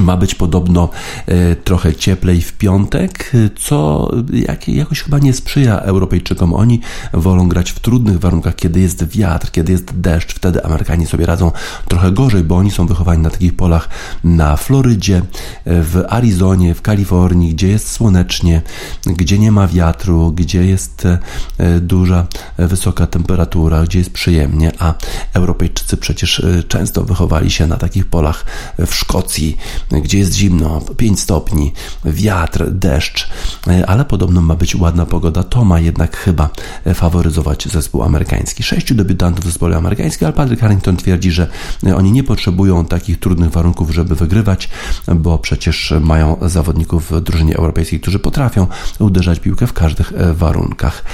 Ma 0.00 0.16
być 0.16 0.34
podobno 0.34 0.88
e, 1.26 1.56
trochę 1.56 1.94
cieplej 1.94 2.42
w 2.42 2.52
piątek, 2.52 3.32
co 3.60 4.10
jak, 4.32 4.68
jakoś 4.68 5.02
chyba 5.02 5.18
nie 5.18 5.32
sprzyja 5.32 5.78
Europejczykom. 5.78 6.54
Oni 6.54 6.80
wolą 7.12 7.48
grać 7.48 7.70
w 7.70 7.80
trudnych 7.80 8.18
warunkach, 8.18 8.56
kiedy 8.56 8.80
jest 8.80 9.08
wiatr, 9.08 9.50
kiedy 9.50 9.72
jest 9.72 10.00
deszcz. 10.00 10.34
Wtedy 10.34 10.64
Amerykanie 10.64 11.06
sobie 11.06 11.26
radzą 11.26 11.50
trochę 11.88 12.12
gorzej, 12.12 12.44
bo 12.44 12.56
oni 12.56 12.70
są 12.70 12.86
wychowani 12.86 13.22
na 13.22 13.30
takich 13.30 13.56
polach 13.56 13.88
na 14.24 14.56
Florydzie, 14.56 15.16
e, 15.16 15.22
w 15.64 16.04
Arizonie, 16.08 16.74
w 16.74 16.82
Kalifornii, 16.82 17.54
gdzie 17.54 17.68
jest 17.68 17.90
słonecznie, 17.90 18.62
gdzie 19.06 19.38
nie 19.38 19.52
ma 19.52 19.66
wiatru, 19.66 20.32
gdzie 20.32 20.66
jest 20.66 21.06
e, 21.06 21.80
duża, 21.80 22.26
wysoka 22.58 23.06
temperatura, 23.06 23.82
gdzie 23.82 23.98
jest 23.98 24.12
przyjemnie, 24.12 24.72
a 24.78 24.94
Europejczycy 25.34 25.96
przecież 25.96 26.46
często 26.68 27.04
wychowali 27.04 27.50
się 27.50 27.66
na 27.66 27.76
takich 27.76 28.06
polach 28.06 28.44
w 28.78 28.94
Szkocji, 28.94 29.56
gdzie 29.90 30.18
jest 30.18 30.34
zimno, 30.34 30.80
5 30.96 31.20
stopni, 31.20 31.72
wiatr, 32.04 32.70
deszcz, 32.70 33.28
e, 33.66 33.86
ale 33.86 34.04
podobno 34.04 34.40
ma 34.40 34.54
być 34.54 34.76
ładna 34.76 35.06
pogoda. 35.06 35.42
To 35.42 35.64
ma 35.64 35.80
jednak 35.80 36.16
chyba 36.16 36.50
e, 36.84 36.94
faworyzować 36.94 37.68
zespół 37.68 38.02
amerykański. 38.02 38.62
Sześciu 38.62 38.94
debiutantów 38.94 39.44
w 39.44 39.48
zespole 39.48 39.76
amerykańskim, 39.76 40.26
ale 40.26 40.32
Patrick 40.32 40.60
Harrington 40.60 40.96
twierdzi, 40.96 41.30
że 41.30 41.46
e, 41.86 41.96
oni 41.96 42.12
nie 42.12 42.24
potrzebują 42.24 42.84
takich 42.84 43.20
trudnych 43.20 43.50
warunków, 43.50 43.90
żeby 43.90 44.14
wygrywać, 44.14 44.68
bo 45.14 45.38
przecież 45.38 45.94
mają 46.00 46.36
zawodników 46.42 47.10
w 47.10 47.20
drużynie 47.20 47.56
europejskiej, 47.56 48.00
którzy 48.00 48.18
potrafią 48.18 48.66
uderzać 48.98 49.40
piłkę 49.40 49.66
w 49.66 49.72
każdych 49.72 50.12
warunkach. 50.34 51.04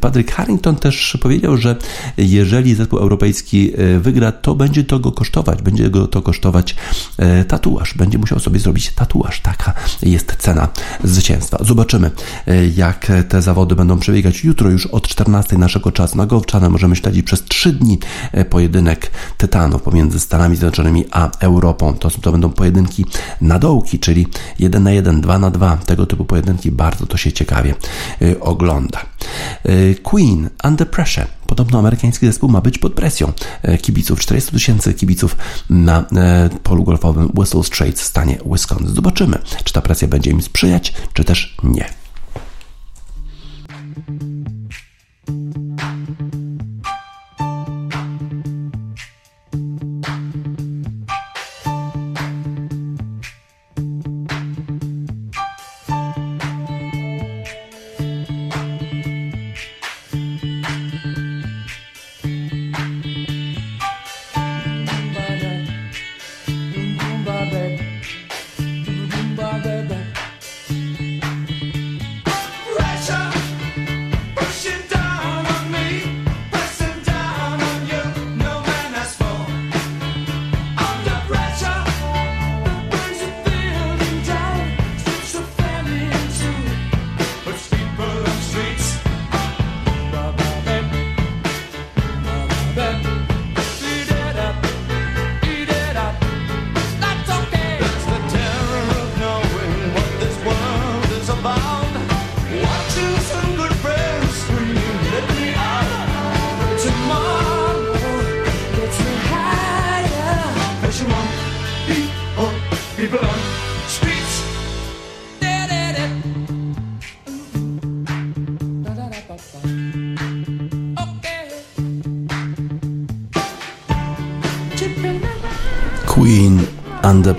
Patrick 0.00 0.32
Harrington 0.32 0.76
też 0.76 1.18
powiedział, 1.22 1.56
że 1.56 1.76
jeżeli 2.16 2.74
zespół 2.74 2.98
europejski 2.98 3.72
wygra, 4.00 4.32
to 4.32 4.54
będzie 4.54 4.84
to 4.84 4.98
go 4.98 5.12
kosztować, 5.12 5.62
będzie 5.62 5.90
go 5.90 6.06
to 6.06 6.22
kosztować 6.22 6.76
tatuaż 7.48 7.63
tatuaż. 7.64 7.94
Będzie 7.94 8.18
musiał 8.18 8.38
sobie 8.38 8.60
zrobić 8.60 8.92
tatuaż. 8.92 9.40
Taka 9.40 9.74
jest 10.02 10.36
cena 10.38 10.68
zwycięstwa. 11.04 11.58
Zobaczymy, 11.60 12.10
e, 12.46 12.66
jak 12.66 13.12
te 13.28 13.42
zawody 13.42 13.74
będą 13.74 13.98
przebiegać. 13.98 14.44
Jutro 14.44 14.70
już 14.70 14.86
od 14.86 15.08
14 15.08 15.58
naszego 15.58 15.92
czasu 15.92 16.16
na 16.16 16.26
Golf 16.26 16.44
możemy 16.70 16.96
śledzić 16.96 17.26
przez 17.26 17.44
3 17.44 17.72
dni 17.72 17.98
e, 18.32 18.44
pojedynek 18.44 19.10
tytanów 19.36 19.82
pomiędzy 19.82 20.20
Stanami 20.20 20.56
Zjednoczonymi 20.56 21.04
a 21.10 21.30
Europą. 21.40 21.94
To, 21.94 22.10
to 22.10 22.32
będą 22.32 22.50
pojedynki 22.50 23.04
na 23.40 23.58
dołki, 23.58 23.98
czyli 23.98 24.26
1 24.58 24.82
na 24.82 24.90
1, 24.90 25.20
2 25.20 25.38
na 25.38 25.50
2. 25.50 25.76
Tego 25.76 26.06
typu 26.06 26.24
pojedynki 26.24 26.72
bardzo 26.72 27.06
to 27.06 27.16
się 27.16 27.32
ciekawie 27.32 27.74
ogląda. 28.40 29.13
Queen 30.02 30.50
Under 30.64 30.90
Pressure 30.90 31.26
Podobno 31.46 31.78
amerykański 31.78 32.26
zespół 32.26 32.50
ma 32.50 32.60
być 32.60 32.78
pod 32.78 32.94
presją 32.94 33.32
e, 33.62 33.78
kibiców. 33.78 34.20
400 34.20 34.52
tysięcy 34.52 34.94
kibiców 34.94 35.36
na 35.70 36.04
e, 36.16 36.50
polu 36.62 36.84
golfowym 36.84 37.32
Whistle 37.38 37.62
Straits 37.62 38.00
w 38.02 38.04
stanie 38.04 38.38
Wisconsin. 38.52 38.94
Zobaczymy, 38.94 39.38
czy 39.64 39.72
ta 39.72 39.82
presja 39.82 40.08
będzie 40.08 40.30
im 40.30 40.42
sprzyjać, 40.42 40.94
czy 41.12 41.24
też 41.24 41.56
nie. 41.62 41.88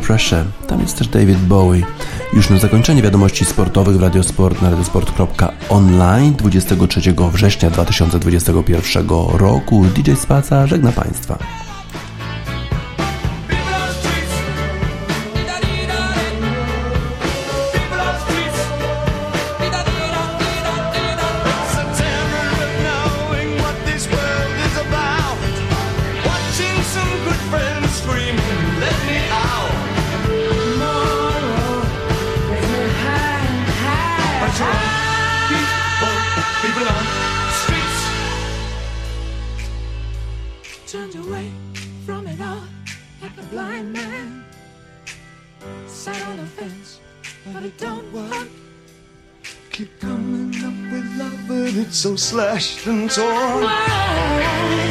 Pressure. 0.07 0.45
Tam 0.67 0.81
jest 0.81 0.97
też 0.97 1.07
David 1.07 1.39
Bowie. 1.39 1.81
Już 2.33 2.49
na 2.49 2.57
zakończenie 2.57 3.01
wiadomości 3.01 3.45
sportowych 3.45 3.97
w 3.97 4.01
Radiosport 4.01 4.61
na 4.61 4.69
radiosport.online 4.69 6.33
23 6.33 7.01
września 7.31 7.69
2021 7.69 9.07
roku 9.33 9.85
DJ 9.95 10.11
Spaca 10.13 10.67
żegna 10.67 10.91
Państwa. 10.91 11.37
Slashed 52.13 52.85
and 52.85 53.09
torn. 53.09 54.84